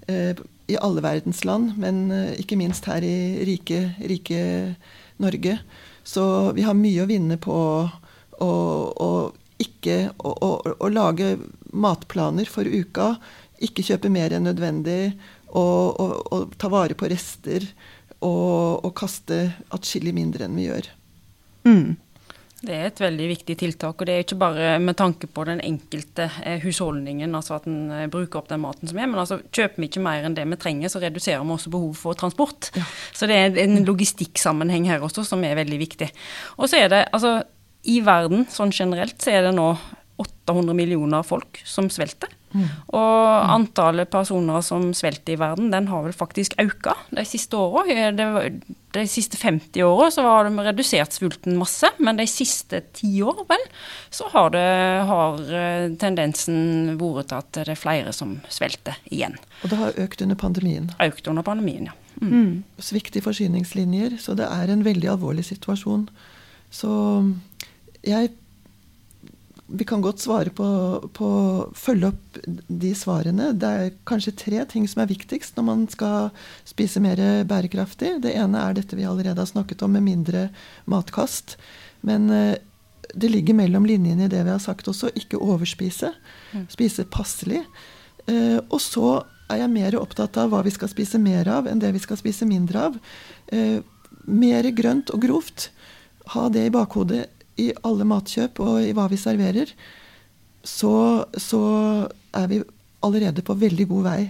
Eh, 0.06 0.38
I 0.70 0.78
alle 0.78 1.02
verdens 1.02 1.42
land, 1.44 1.74
men 1.80 2.10
eh, 2.14 2.38
ikke 2.42 2.58
minst 2.60 2.86
her 2.90 3.04
i 3.06 3.42
rike, 3.48 3.82
rike 3.98 4.42
Norge. 5.20 5.58
Så 6.06 6.24
vi 6.56 6.64
har 6.64 6.78
mye 6.78 7.02
å 7.02 7.10
vinne 7.10 7.36
på 7.40 7.58
å, 8.40 8.50
å 8.50 9.10
ikke 9.60 10.14
å, 10.16 10.30
å, 10.32 10.50
å, 10.78 10.88
lage 10.88 11.34
matplaner 11.76 12.48
for 12.48 12.64
uka. 12.64 13.12
Ikke 13.60 13.84
kjøpe 13.84 14.08
mer 14.08 14.32
enn 14.32 14.46
nødvendig. 14.48 15.12
Og, 15.50 15.98
og 16.30 16.54
ta 16.62 16.70
vare 16.70 16.94
på 16.94 17.10
rester 17.10 17.66
og, 18.20 18.84
og 18.84 18.94
kaste 18.98 19.42
atskillig 19.74 20.14
mindre 20.16 20.46
enn 20.46 20.56
vi 20.58 20.68
gjør. 20.68 20.88
Mm. 21.68 21.98
Det 22.60 22.74
er 22.76 22.90
et 22.90 22.98
veldig 23.00 23.26
viktig 23.30 23.54
tiltak, 23.56 24.02
og 24.02 24.08
det 24.08 24.14
er 24.14 24.24
ikke 24.26 24.36
bare 24.40 24.74
med 24.84 24.98
tanke 25.00 25.24
på 25.32 25.46
den 25.48 25.62
enkelte 25.64 26.26
eh, 26.44 26.58
husholdningen, 26.60 27.32
altså 27.36 27.56
at 27.56 27.68
en 27.70 27.86
eh, 27.96 28.08
bruker 28.12 28.42
opp 28.42 28.50
den 28.50 28.60
maten 28.60 28.90
som 28.90 28.98
er, 29.00 29.08
men 29.08 29.22
altså 29.22 29.38
kjøper 29.48 29.80
vi 29.80 29.88
ikke 29.88 30.02
mer 30.04 30.26
enn 30.28 30.36
det 30.36 30.44
vi 30.44 30.58
trenger, 30.60 30.92
så 30.92 31.00
reduserer 31.00 31.40
vi 31.40 31.54
også 31.54 31.72
behov 31.72 31.94
for 31.96 32.18
transport. 32.20 32.68
Ja. 32.76 32.84
Så 33.16 33.30
det 33.30 33.38
er 33.38 33.62
en 33.64 33.80
logistikksammenheng 33.88 34.90
her 34.90 35.06
også 35.06 35.24
som 35.24 35.46
er 35.48 35.56
veldig 35.56 35.80
viktig. 35.80 36.10
Og 36.58 36.68
så 36.68 36.82
er 36.82 36.92
det, 36.92 37.06
altså 37.16 37.38
i 37.88 38.02
verden 38.04 38.44
sånn 38.52 38.76
generelt, 38.76 39.16
så 39.24 39.32
er 39.38 39.48
det 39.48 39.54
nå 39.56 39.70
800 40.20 40.76
millioner 40.76 41.24
folk 41.24 41.62
som 41.64 41.88
svelter. 41.88 42.28
Mm. 42.50 42.66
Og 42.98 43.52
antallet 43.54 44.10
personer 44.10 44.62
som 44.66 44.88
svelter 44.96 45.36
i 45.36 45.38
verden, 45.40 45.70
den 45.70 45.86
har 45.90 46.02
vel 46.06 46.16
faktisk 46.16 46.56
økt 46.60 46.88
de 47.14 47.24
siste 47.28 47.58
åra. 47.58 48.10
De 48.90 49.04
siste 49.06 49.38
50 49.38 49.84
åra 49.86 50.08
så 50.10 50.24
har 50.26 50.48
de 50.48 50.64
redusert 50.66 51.14
svulten 51.14 51.58
masse, 51.60 51.86
men 52.02 52.18
de 52.18 52.26
siste 52.30 52.82
ti 52.96 53.12
år, 53.22 53.44
vel, 53.48 53.66
så 54.10 54.26
har, 54.32 54.50
det, 54.56 54.66
har 55.06 55.38
eh, 55.46 55.86
tendensen 56.00 56.96
vært 56.98 57.30
til 57.30 57.38
at 57.38 57.52
det 57.60 57.68
er 57.68 57.78
flere 57.78 58.14
som 58.16 58.38
svelter 58.50 58.98
igjen. 59.12 59.38
Og 59.62 59.70
det 59.70 59.78
har 59.78 60.02
økt 60.06 60.26
under 60.26 60.38
pandemien? 60.40 60.90
Økt 61.06 61.30
under 61.30 61.46
pandemien, 61.46 61.92
ja. 61.92 61.96
Mm. 62.20 62.32
Mm. 62.34 62.54
Svikt 62.82 63.16
i 63.16 63.22
forsyningslinjer, 63.24 64.18
så 64.20 64.34
det 64.36 64.48
er 64.50 64.72
en 64.72 64.84
veldig 64.84 65.14
alvorlig 65.14 65.46
situasjon. 65.46 66.08
Så 66.74 66.90
jeg 68.06 68.32
vi 69.72 69.84
kan 69.84 70.02
godt 70.02 70.22
svare 70.22 70.50
på, 70.54 70.66
på 71.14 71.28
følge 71.78 72.10
opp 72.10 72.38
de 72.66 72.90
svarene. 72.96 73.50
Det 73.54 73.70
er 73.70 73.92
kanskje 74.08 74.34
tre 74.38 74.64
ting 74.70 74.88
som 74.90 75.02
er 75.02 75.10
viktigst 75.10 75.56
når 75.56 75.66
man 75.66 75.84
skal 75.90 76.30
spise 76.68 77.02
mer 77.02 77.20
bærekraftig. 77.48 78.16
Det 78.24 78.34
ene 78.34 78.64
er 78.64 78.74
dette 78.76 78.98
vi 78.98 79.06
allerede 79.08 79.38
har 79.38 79.50
snakket 79.50 79.84
om, 79.86 79.94
med 79.94 80.06
mindre 80.06 80.48
matkast. 80.90 81.56
Men 82.06 82.30
eh, 82.34 82.58
det 83.14 83.30
ligger 83.30 83.58
mellom 83.58 83.86
linjene 83.86 84.26
i 84.26 84.32
det 84.32 84.42
vi 84.46 84.54
har 84.54 84.62
sagt 84.62 84.90
også. 84.90 85.12
Ikke 85.18 85.40
overspise. 85.40 86.12
Mm. 86.52 86.66
Spise 86.72 87.06
passelig. 87.10 87.62
Eh, 88.26 88.58
og 88.68 88.80
så 88.82 89.20
er 89.50 89.64
jeg 89.64 89.74
mer 89.74 89.98
opptatt 89.98 90.38
av 90.38 90.52
hva 90.52 90.62
vi 90.66 90.72
skal 90.74 90.90
spise 90.90 91.18
mer 91.22 91.48
av, 91.50 91.66
enn 91.66 91.82
det 91.82 91.90
vi 91.94 92.02
skal 92.02 92.18
spise 92.20 92.48
mindre 92.48 92.86
av. 92.90 92.98
Eh, 93.54 93.80
mer 94.30 94.70
grønt 94.76 95.12
og 95.14 95.22
grovt. 95.26 95.70
Ha 96.34 96.48
det 96.52 96.68
i 96.68 96.74
bakhodet 96.74 97.26
i 97.58 97.70
alle 97.86 98.06
matkjøp 98.08 98.60
og 98.62 98.84
i 98.84 98.92
hva 98.96 99.08
vi 99.10 99.18
serverer, 99.20 99.72
så, 100.64 101.24
så 101.34 101.62
er 102.36 102.46
vi 102.50 102.60
allerede 103.04 103.44
på 103.44 103.56
veldig 103.58 103.86
god 103.90 104.06
vei. 104.06 104.22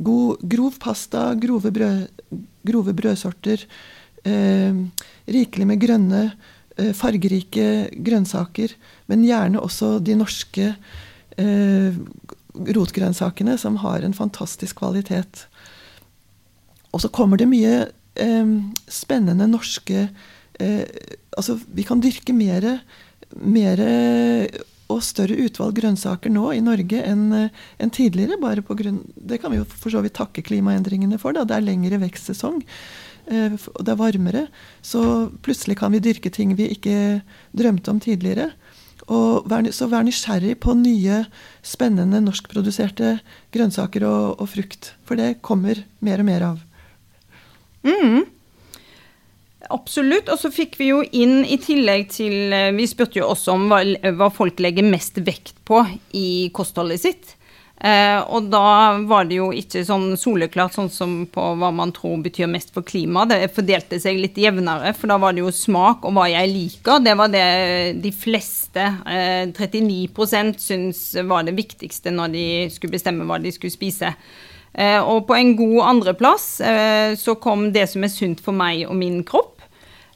God, 0.00 0.40
grov 0.48 0.78
pasta, 0.80 1.30
grove, 1.36 1.72
brød, 1.74 2.24
grove 2.66 2.94
brødsorter, 2.96 3.66
eh, 4.24 4.80
rikelig 5.28 5.66
med 5.68 5.80
grønne, 5.82 6.22
eh, 6.76 6.92
fargerike 6.96 7.90
grønnsaker, 8.00 8.72
men 9.12 9.26
gjerne 9.28 9.60
også 9.60 9.98
de 10.00 10.16
norske 10.16 10.72
eh, 11.36 12.00
rotgrønnsakene, 12.56 13.58
som 13.60 13.76
har 13.84 14.04
en 14.04 14.16
fantastisk 14.16 14.80
kvalitet. 14.80 15.44
Og 16.90 17.04
så 17.04 17.12
kommer 17.12 17.38
det 17.38 17.50
mye 17.50 17.90
eh, 18.16 18.54
spennende 18.88 19.46
norske 19.50 20.08
eh, 20.60 20.86
Altså, 21.38 21.58
vi 21.70 21.84
kan 21.86 22.02
dyrke 22.02 22.34
mer, 22.34 22.80
mer 23.38 23.82
og 24.90 25.02
større 25.06 25.36
utvalg 25.44 25.76
grønnsaker 25.78 26.32
nå 26.32 26.48
i 26.56 26.62
Norge 26.64 27.02
enn 27.06 27.28
en 27.34 27.92
tidligere. 27.94 28.40
bare 28.40 28.62
på 28.62 28.74
grunn, 28.74 29.04
Det 29.14 29.40
kan 29.40 29.52
vi 29.52 29.58
jo 29.58 29.64
for 29.64 29.90
så 29.90 30.02
vidt 30.02 30.14
takke 30.18 30.42
klimaendringene 30.42 31.18
for. 31.18 31.32
Da. 31.32 31.44
Det 31.44 31.56
er 31.56 31.68
lengre 31.68 32.00
vekstsesong. 32.02 32.62
Eh, 33.30 33.52
og 33.54 33.84
det 33.84 33.92
er 33.92 34.00
varmere. 34.00 34.48
Så 34.82 35.30
plutselig 35.42 35.78
kan 35.78 35.92
vi 35.92 36.02
dyrke 36.02 36.30
ting 36.30 36.56
vi 36.56 36.70
ikke 36.74 37.22
drømte 37.54 37.90
om 37.90 38.00
tidligere. 38.00 38.50
Og 39.10 39.46
vær, 39.50 39.66
så 39.74 39.88
vær 39.90 40.04
nysgjerrig 40.06 40.56
på 40.62 40.74
nye, 40.78 41.24
spennende 41.62 42.20
norskproduserte 42.22 43.18
grønnsaker 43.54 44.06
og, 44.06 44.40
og, 44.40 44.48
frukt. 44.48 44.92
For 45.06 45.18
det 45.18 45.40
kommer 45.42 45.82
mer 46.00 46.22
og 46.22 46.28
mer 46.28 46.46
av. 46.52 46.60
Mm. 47.86 48.26
Absolutt. 49.70 50.30
Og 50.32 50.40
så 50.40 50.50
fikk 50.54 50.78
vi 50.80 50.90
jo 50.90 51.02
inn 51.16 51.44
i 51.44 51.58
tillegg 51.62 52.08
til 52.14 52.54
eh, 52.54 52.70
Vi 52.76 52.88
spurte 52.90 53.20
jo 53.20 53.28
også 53.30 53.54
om 53.56 53.68
hva, 53.70 53.82
hva 54.18 54.30
folk 54.34 54.62
legger 54.62 54.86
mest 54.86 55.20
vekt 55.26 55.56
på 55.68 55.84
i 56.16 56.50
kostholdet 56.54 57.04
sitt. 57.04 57.36
Eh, 57.80 58.18
og 58.28 58.50
da 58.52 58.98
var 59.08 59.24
det 59.24 59.38
jo 59.38 59.46
ikke 59.56 59.80
sånn 59.88 60.12
soleklart 60.20 60.74
sånn 60.76 60.90
som 60.92 61.14
på 61.32 61.44
hva 61.56 61.70
man 61.72 61.94
tror 61.96 62.18
betyr 62.20 62.50
mest 62.50 62.74
for 62.74 62.84
klimaet. 62.84 63.32
Det 63.32 63.54
fordelte 63.56 64.00
seg 64.02 64.20
litt 64.20 64.36
jevnere, 64.36 64.92
for 64.98 65.08
da 65.08 65.16
var 65.22 65.32
det 65.32 65.46
jo 65.46 65.54
smak 65.54 66.04
og 66.04 66.12
hva 66.18 66.26
jeg 66.28 66.50
liker. 66.52 67.00
Det 67.06 67.16
var 67.16 67.32
det 67.32 67.46
de 68.04 68.12
fleste, 68.12 68.84
eh, 69.08 69.46
39% 69.56 70.60
syns 70.60 71.02
var 71.24 71.48
det 71.48 71.56
viktigste 71.56 72.12
når 72.12 72.36
de 72.36 72.46
skulle 72.74 72.98
bestemme 72.98 73.24
hva 73.28 73.40
de 73.40 73.54
skulle 73.54 73.72
spise. 73.72 74.12
Eh, 74.74 75.00
og 75.00 75.24
på 75.26 75.34
en 75.34 75.56
god 75.58 75.80
andreplass 75.88 76.60
eh, 76.62 77.16
så 77.18 77.34
kom 77.42 77.70
det 77.74 77.88
som 77.90 78.04
er 78.06 78.12
sunt 78.12 78.44
for 78.44 78.54
meg 78.54 78.84
og 78.86 78.94
min 79.00 79.22
kropp. 79.26 79.56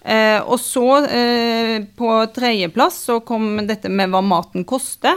Eh, 0.05 0.41
og 0.43 0.61
så, 0.61 1.07
eh, 1.07 1.79
på 1.97 2.11
tredjeplass, 2.35 2.99
så 3.09 3.21
kom 3.25 3.57
dette 3.67 3.89
med 3.89 4.13
hva 4.13 4.21
maten 4.21 4.67
koster. 4.69 5.17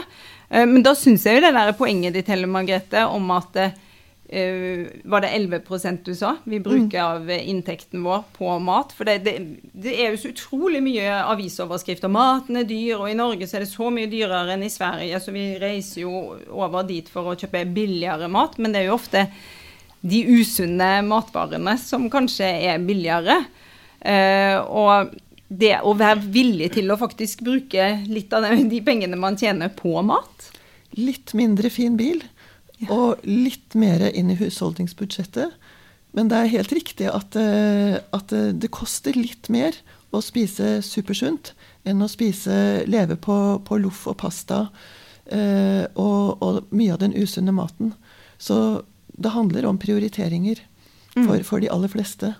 Eh, 0.49 0.63
men 0.65 0.83
da 0.83 0.95
syns 0.95 1.25
jeg 1.27 1.37
jo 1.37 1.43
det 1.43 1.51
der 1.57 1.75
poenget 1.75 2.15
ditt, 2.15 2.31
Helle 2.31 2.47
Margrethe, 2.47 3.03
om 3.07 3.31
at 3.35 3.75
Uh, 4.27 4.87
var 5.07 5.21
det 5.23 5.29
11% 5.31 6.01
du 6.03 6.09
sa 6.15 6.33
vi 6.43 6.57
bruker 6.59 6.99
mm. 6.99 7.05
av 7.05 7.29
inntekten 7.31 8.01
vår 8.03 8.25
på 8.35 8.57
mat? 8.59 8.91
For 8.91 9.07
det, 9.07 9.21
det, 9.23 9.37
det, 9.71 9.93
er 9.95 10.11
jo 10.11 10.19
så 10.19 10.31
utrolig 10.33 10.81
mye 10.83 11.13
avisoverskrifter. 11.31 12.11
Maten 12.11 12.59
er 12.59 12.67
dyr, 12.67 12.97
og 12.97 13.07
i 13.07 13.15
Norge 13.15 13.47
så 13.47 13.55
er 13.55 13.63
det 13.63 13.69
så 13.71 13.87
mye 13.87 14.09
dyrere 14.11 14.57
enn 14.57 14.65
i 14.67 14.71
Sverige. 14.73 15.21
Så 15.23 15.31
vi 15.31 15.45
reiser 15.61 16.01
jo 16.01 16.11
over 16.51 16.83
dit 16.89 17.07
for 17.07 17.31
å 17.31 17.37
kjøpe 17.39 17.63
billigere 17.71 18.27
mat. 18.27 18.59
Men 18.59 18.75
det 18.75 18.81
er 18.81 18.89
jo 18.89 18.97
ofte 18.97 19.23
de 20.03 20.19
usunne 20.41 20.89
matvarene 21.07 21.77
som 21.79 22.09
kanskje 22.11 22.51
er 22.67 22.83
billigere. 22.83 23.39
Uh, 24.05 24.59
og 24.67 25.15
det 25.47 25.77
å 25.79 25.93
være 25.97 26.25
villig 26.33 26.73
til 26.75 26.91
å 26.91 26.99
faktisk 26.99 27.43
bruke 27.47 27.89
litt 28.09 28.33
av 28.35 28.45
de 28.45 28.81
pengene 28.83 29.19
man 29.19 29.39
tjener 29.39 29.71
på 29.73 29.95
mat. 30.05 30.49
Litt 30.97 31.33
mindre 31.37 31.71
fin 31.73 31.95
bil, 31.99 32.21
og 32.91 33.23
litt 33.25 33.77
mer 33.77 34.09
inn 34.11 34.33
i 34.33 34.37
husholdningsbudsjettet. 34.39 35.55
Men 36.17 36.31
det 36.31 36.37
er 36.39 36.53
helt 36.55 36.73
riktig 36.73 37.09
at, 37.11 37.35
uh, 37.37 37.99
at 38.15 38.33
uh, 38.33 38.49
det 38.53 38.73
koster 38.73 39.17
litt 39.17 39.51
mer 39.53 39.75
å 40.15 40.21
spise 40.23 40.77
supersunt 40.85 41.53
enn 41.87 42.03
å 42.03 42.09
spise 42.11 42.85
leve 42.87 43.17
på, 43.19 43.35
på 43.67 43.79
loff 43.81 44.05
og 44.09 44.17
pasta 44.21 44.67
eh, 45.25 45.85
og, 45.95 46.43
og, 46.43 46.59
mye 46.75 46.95
av 46.95 47.01
den 47.03 47.15
usunne 47.17 47.53
maten. 47.55 47.93
Så 48.37 48.83
det 49.17 49.33
handler 49.33 49.67
om 49.67 49.79
prioriteringer 49.81 50.61
for, 51.13 51.37
mm. 51.39 51.45
for 51.47 51.63
de 51.63 51.71
aller 51.73 51.91
fleste. 51.91 52.33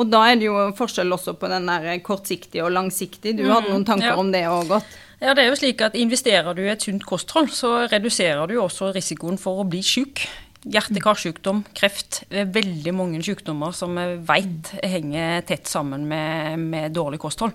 Og 0.00 0.08
da 0.08 0.22
er 0.30 0.38
det 0.40 0.48
jo 0.48 0.58
forskjell 0.76 1.12
også 1.12 1.34
på 1.40 1.50
den 1.52 1.68
der 1.68 1.98
kortsiktig 2.04 2.62
og 2.64 2.72
langsiktig. 2.72 3.36
Du 3.36 3.44
mm, 3.44 3.50
hadde 3.52 3.72
noen 3.72 3.88
tanker 3.88 4.12
ja. 4.14 4.20
om 4.20 4.30
det 4.32 4.46
òg 4.48 4.70
godt? 4.70 4.94
Ja, 5.22 5.34
det 5.38 5.44
er 5.44 5.52
jo 5.52 5.58
slik 5.58 5.82
at 5.84 5.98
Investerer 5.98 6.56
du 6.56 6.64
i 6.64 6.72
et 6.72 6.82
sunt 6.82 7.04
kosthold, 7.06 7.52
så 7.54 7.84
reduserer 7.90 8.48
du 8.50 8.56
også 8.58 8.90
risikoen 8.96 9.38
for 9.38 9.62
å 9.62 9.68
bli 9.68 9.82
syk. 9.86 10.24
Hjerte-karsykdom, 10.62 11.64
kreft. 11.74 12.20
Veldig 12.30 12.92
mange 12.94 13.20
sykdommer 13.26 13.74
som 13.74 13.98
vi 13.98 14.06
vet 14.28 14.70
henger 14.78 15.42
tett 15.46 15.70
sammen 15.70 16.06
med, 16.10 16.58
med, 16.62 16.94
dårlig 16.94 17.18
kosthold. 17.22 17.54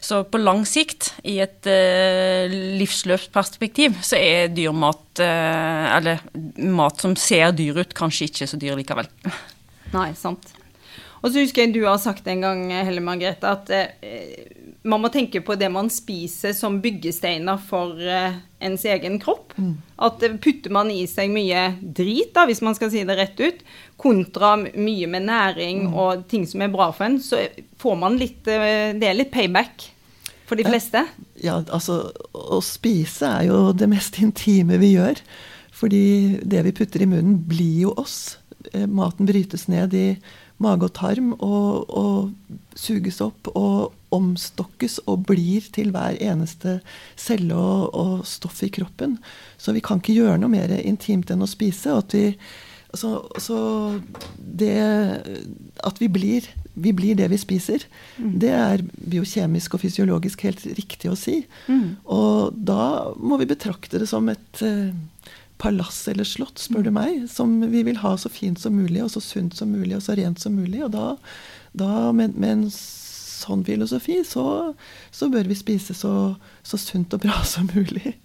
Så 0.00 0.22
på 0.28 0.40
lang 0.40 0.64
sikt, 0.68 1.10
i 1.28 1.36
et 1.44 1.68
uh, 1.68 2.48
livsløpsperspektiv, 2.80 4.00
så 4.04 4.20
er 4.20 4.52
dyr 4.56 4.72
mat, 4.76 5.04
uh, 5.20 5.96
eller 5.98 6.24
mat 6.64 7.04
som 7.04 7.16
ser 7.20 7.52
dyr 7.56 7.84
ut, 7.84 7.96
kanskje 7.96 8.30
ikke 8.30 8.48
så 8.48 8.60
dyr 8.60 8.80
likevel. 8.80 9.12
Nei, 9.92 10.10
sant. 10.16 10.55
Og 11.26 11.32
så 11.34 11.42
husker 11.42 11.64
jeg 11.64 11.74
du 11.74 11.82
har 11.82 11.98
sagt 11.98 12.28
en 12.30 12.44
gang, 12.44 12.60
Helle 12.70 13.02
Margrethe, 13.02 13.50
at 13.50 13.70
eh, 13.74 14.44
man 14.86 15.02
må 15.02 15.10
tenke 15.10 15.40
på 15.42 15.56
det 15.58 15.66
man 15.74 15.88
spiser 15.90 16.54
som 16.54 16.78
byggesteiner 16.84 17.58
for 17.66 17.98
eh, 17.98 18.36
ens 18.62 18.84
egen 18.86 19.18
kropp. 19.22 19.56
Mm. 19.58 19.72
At 20.06 20.22
eh, 20.22 20.36
putter 20.42 20.70
man 20.76 20.92
i 20.94 21.02
seg 21.10 21.32
mye 21.34 21.64
drit, 21.80 22.30
da, 22.36 22.46
hvis 22.46 22.62
man 22.62 22.78
skal 22.78 22.92
si 22.94 23.02
det 23.08 23.18
rett 23.18 23.42
ut, 23.42 23.66
kontra 23.98 24.54
mye 24.62 25.10
med 25.10 25.26
næring 25.26 25.88
mm. 25.88 25.98
og 25.98 26.24
ting 26.30 26.46
som 26.46 26.62
er 26.62 26.70
bra 26.70 26.92
for 26.94 27.08
en, 27.08 27.18
så 27.18 27.42
får 27.82 28.00
man 28.04 28.20
litt 28.20 28.46
eh, 28.46 28.94
Det 28.94 29.10
er 29.10 29.18
litt 29.18 29.34
payback 29.34 29.90
for 30.46 30.54
de 30.58 30.68
fleste. 30.68 31.02
Ja, 31.42 31.58
altså 31.58 32.04
å 32.30 32.62
spise 32.62 33.34
er 33.40 33.50
jo 33.50 33.60
det 33.74 33.90
mest 33.90 34.20
intime 34.22 34.78
vi 34.78 34.94
gjør. 34.94 35.18
Fordi 35.76 36.38
det 36.40 36.62
vi 36.64 36.72
putter 36.72 37.02
i 37.04 37.10
munnen, 37.10 37.40
blir 37.50 37.88
jo 37.88 37.96
oss. 38.00 38.38
Eh, 38.72 38.86
maten 38.88 39.28
brytes 39.28 39.66
ned 39.68 39.94
i 39.94 40.08
mage 40.62 40.88
og 40.88 40.94
tarm 40.96 41.32
og, 41.36 41.90
og 41.90 42.76
suges 42.78 43.20
opp 43.24 43.50
og 43.54 43.92
omstokkes 44.14 45.00
og 45.10 45.26
blir 45.28 45.64
til 45.74 45.90
hver 45.94 46.16
eneste 46.22 46.78
celle 47.18 47.56
og, 47.56 47.90
og, 47.92 48.22
stoff 48.28 48.62
i 48.64 48.70
kroppen. 48.72 49.18
Så 49.58 49.74
vi 49.76 49.82
kan 49.84 50.00
ikke 50.00 50.16
gjøre 50.16 50.38
noe 50.40 50.52
mer 50.52 50.72
intimt 50.78 51.32
enn 51.32 51.44
å 51.44 51.50
spise. 51.50 51.98
At 51.98 52.14
vi, 52.16 52.30
altså, 52.94 53.18
så 53.42 53.58
det, 54.36 54.76
at 55.84 56.00
vi 56.00 56.10
blir, 56.12 56.48
vi 56.76 56.94
blir 56.96 57.18
det 57.18 57.28
vi 57.32 57.40
spiser, 57.40 57.84
mm. 58.16 58.32
det 58.40 58.54
er 58.54 58.86
biokjemisk 58.96 59.76
og 59.76 59.84
fysiologisk 59.84 60.46
helt 60.46 60.64
riktig 60.78 61.12
å 61.12 61.18
si. 61.18 61.42
Mm. 61.68 61.98
Og 62.04 62.56
da 62.56 63.12
må 63.16 63.40
vi 63.42 63.50
betrakte 63.50 64.00
det 64.00 64.08
som 64.12 64.28
et 64.32 64.64
uh, 64.64 64.94
palass 65.58 66.04
eller 66.08 66.26
slott, 66.28 66.60
spør 66.60 66.86
du 66.86 66.92
meg, 66.94 67.24
som 67.32 67.58
vi 67.72 67.82
vil 67.86 68.00
ha 68.02 68.14
så 68.20 68.30
fint 68.32 68.60
som 68.60 68.76
mulig, 68.76 69.02
og 69.04 69.12
så 69.14 69.22
sunt 69.24 69.56
som 69.56 69.72
mulig, 69.72 69.96
og 69.96 70.04
så 70.04 70.16
rent 70.18 70.42
som 70.42 70.56
mulig. 70.56 70.82
Og 70.84 70.92
da, 70.94 71.14
da 71.76 72.10
med, 72.16 72.36
med, 72.36 72.50
en 72.52 72.66
sånn 72.70 73.64
filosofi, 73.66 74.20
så, 74.26 74.74
så 75.14 75.30
bør 75.32 75.48
vi 75.48 75.58
spise 75.58 75.96
så, 75.96 76.12
så, 76.66 76.80
sunt 76.80 77.16
og 77.16 77.24
bra 77.24 77.40
som 77.54 77.68
mulig. 77.72 78.16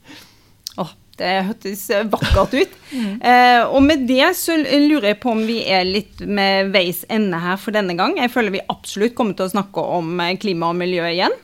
Oh, 0.80 0.92
det 1.20 1.32
hørtes 1.50 1.86
vakkert 2.12 2.56
ut. 2.58 2.76
mm. 2.96 3.14
eh, 3.20 3.62
og 3.68 3.84
med 3.86 4.08
det 4.10 4.34
så 4.40 4.58
lurer 4.58 5.12
jeg 5.12 5.22
på 5.24 5.36
om 5.36 5.46
vi 5.48 5.62
er 5.68 5.88
litt 5.88 6.24
med 6.26 6.74
veis 6.76 7.06
ende 7.12 7.40
her 7.44 7.60
for 7.62 7.76
denne 7.76 7.96
gang. 8.00 8.18
Jeg 8.20 8.34
føler 8.34 8.58
vi 8.58 8.66
absolutt 8.72 9.16
kommer 9.16 9.38
til 9.38 9.48
å 9.48 9.54
snakke 9.54 9.88
om 10.00 10.20
klima 10.42 10.72
og 10.72 10.80
miljø 10.80 11.08
igjen. 11.12 11.38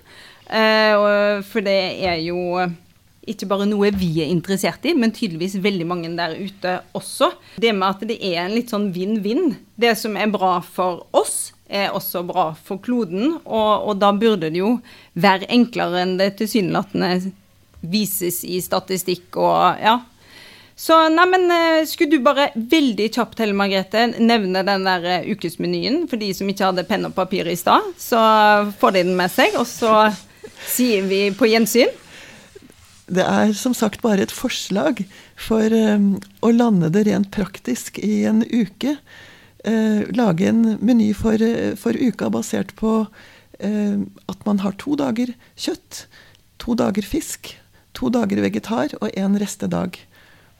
Eh, 0.47 1.43
for 1.47 1.63
det 1.63 1.79
er 2.07 2.21
jo 2.23 2.67
ikke 3.27 3.49
bare 3.49 3.67
noe 3.69 3.91
vi 3.95 4.09
er 4.23 4.31
interessert 4.31 4.85
i, 4.87 4.95
men 4.97 5.13
tydeligvis 5.15 5.57
veldig 5.63 5.87
mange 5.89 6.11
der 6.17 6.35
ute 6.37 6.79
også. 6.97 7.31
Det 7.61 7.73
med 7.75 7.87
at 7.89 8.07
det 8.09 8.17
er 8.21 8.43
en 8.45 8.55
litt 8.55 8.73
sånn 8.73 8.89
vinn-vinn. 8.95 9.55
Det 9.75 9.93
som 9.99 10.17
er 10.17 10.31
bra 10.33 10.57
for 10.63 11.05
oss, 11.17 11.53
er 11.67 11.95
også 11.95 12.23
bra 12.27 12.49
for 12.63 12.79
kloden. 12.83 13.37
Og, 13.43 13.89
og 13.91 13.97
da 14.01 14.13
burde 14.15 14.51
det 14.51 14.61
jo 14.61 14.77
være 15.19 15.49
enklere 15.53 16.05
enn 16.05 16.15
det 16.21 16.35
tilsynelatende 16.39 17.33
vises 17.87 18.41
i 18.47 18.61
statistikk 18.63 19.37
og 19.37 19.81
ja. 19.83 19.99
Så 20.77 20.93
neimen, 21.09 21.47
eh, 21.49 21.85
skulle 21.89 22.19
du 22.19 22.21
bare 22.21 22.51
veldig 22.53 23.07
kjapt, 23.09 23.39
Helle 23.41 23.55
Margrethe, 23.57 24.03
nevne 24.21 24.61
den 24.61 24.83
der 24.85 25.05
eh, 25.09 25.29
ukesmenyen 25.33 26.03
for 26.09 26.21
de 26.21 26.29
som 26.37 26.49
ikke 26.51 26.67
hadde 26.67 26.85
penn 26.85 27.07
og 27.09 27.15
papir 27.17 27.49
i 27.49 27.55
stad, 27.57 27.95
så 27.97 28.19
får 28.77 28.93
de 28.93 29.03
den 29.07 29.17
med 29.17 29.33
seg, 29.33 29.57
og 29.57 29.65
så 29.65 30.11
sier 30.69 31.07
vi 31.09 31.23
på 31.33 31.49
gjensyn. 31.49 31.89
Det 33.07 33.23
er 33.23 33.53
som 33.55 33.75
sagt 33.77 34.03
bare 34.03 34.25
et 34.25 34.35
forslag 34.35 34.99
for 35.39 35.71
um, 35.71 36.17
å 36.43 36.51
lande 36.51 36.91
det 36.91 37.05
rent 37.07 37.31
praktisk 37.31 38.01
i 38.03 38.25
en 38.27 38.43
uke. 38.43 38.97
Uh, 39.63 40.03
lage 40.15 40.49
en 40.49 40.75
meny 40.83 41.13
for, 41.15 41.41
for, 41.79 41.95
uka 41.95 42.31
basert 42.33 42.75
på 42.79 42.99
at 43.57 44.43
man 44.45 44.59
har 44.61 44.75
to 44.77 44.93
dager 44.93 45.31
kjøtt, 45.57 46.03
to 46.61 46.75
dager 46.77 47.01
fisk, 47.01 47.55
to 47.97 48.11
dager 48.13 48.37
vegetar 48.43 48.93
og 48.99 49.09
én 49.17 49.33
restedag. 49.41 49.97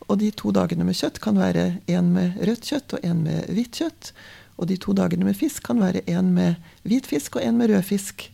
Og 0.07 0.17
de 0.21 0.31
to 0.33 0.53
dagene 0.55 0.87
med 0.87 0.97
kjøtt 0.97 1.19
kan 1.23 1.37
være 1.37 1.77
én 1.91 2.09
med 2.15 2.39
rødt 2.47 2.65
kjøtt 2.71 2.95
og 2.97 3.05
én 3.05 3.21
med 3.25 3.51
hvitt 3.53 3.77
kjøtt. 3.81 4.11
Og 4.57 4.69
de 4.71 4.79
to 4.81 4.95
dagene 4.97 5.27
med 5.27 5.37
fisk 5.37 5.67
kan 5.67 5.81
være 5.83 6.01
én 6.09 6.31
med 6.33 6.57
hvit 6.87 7.07
fisk 7.09 7.37
og 7.37 7.45
én 7.45 7.59
med 7.59 7.69
rød 7.73 7.85
fisk. 7.85 8.29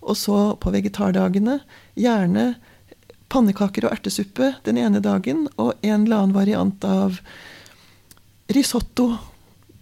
Og 0.00 0.16
så 0.16 0.38
på 0.58 0.72
vegetardagene 0.72 1.60
gjerne 1.98 2.54
pannekaker 3.30 3.86
og 3.86 3.94
ertesuppe 3.94 4.54
den 4.66 4.78
ene 4.80 5.00
dagen, 5.04 5.46
og 5.56 5.74
en 5.80 6.04
eller 6.04 6.22
annen 6.22 6.36
variant 6.36 6.84
av 6.84 7.20
risotto, 8.50 9.14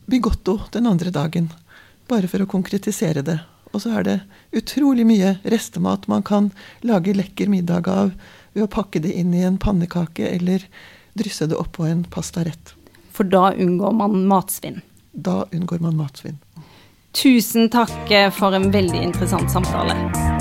bigotto 0.06 0.58
den 0.72 0.87
andre 0.87 1.12
dagen. 1.12 1.50
Bare 2.08 2.28
for 2.28 2.44
å 2.44 2.50
konkretisere 2.50 3.24
det. 3.24 3.38
Og 3.72 3.82
så 3.84 3.98
er 3.98 4.06
det 4.06 4.16
utrolig 4.56 5.04
mye 5.08 5.34
restemat 5.44 6.06
man 6.08 6.24
kan 6.24 6.50
lage 6.80 7.12
lekker 7.16 7.50
middag 7.52 7.88
av 7.92 8.14
ved 8.54 8.64
å 8.64 8.70
pakke 8.72 9.02
det 9.04 9.12
inn 9.12 9.34
i 9.37 9.44
en 9.44 9.58
pannekake 9.61 10.28
eller 10.30 10.64
drysse 11.18 11.48
det 11.50 11.58
oppå 11.58 11.84
en 11.88 12.04
pastarett. 12.08 12.74
For 13.12 13.28
da 13.28 13.52
unngår 13.52 13.92
man 13.92 14.24
matsvinn? 14.30 14.80
Da 15.12 15.44
unngår 15.52 15.84
man 15.84 15.98
matsvinn. 16.00 16.38
Tusen 17.12 17.68
takk 17.72 18.12
for 18.37 18.54
en 18.54 18.70
veldig 18.72 19.02
interessant 19.11 19.50
samtale. 19.50 20.38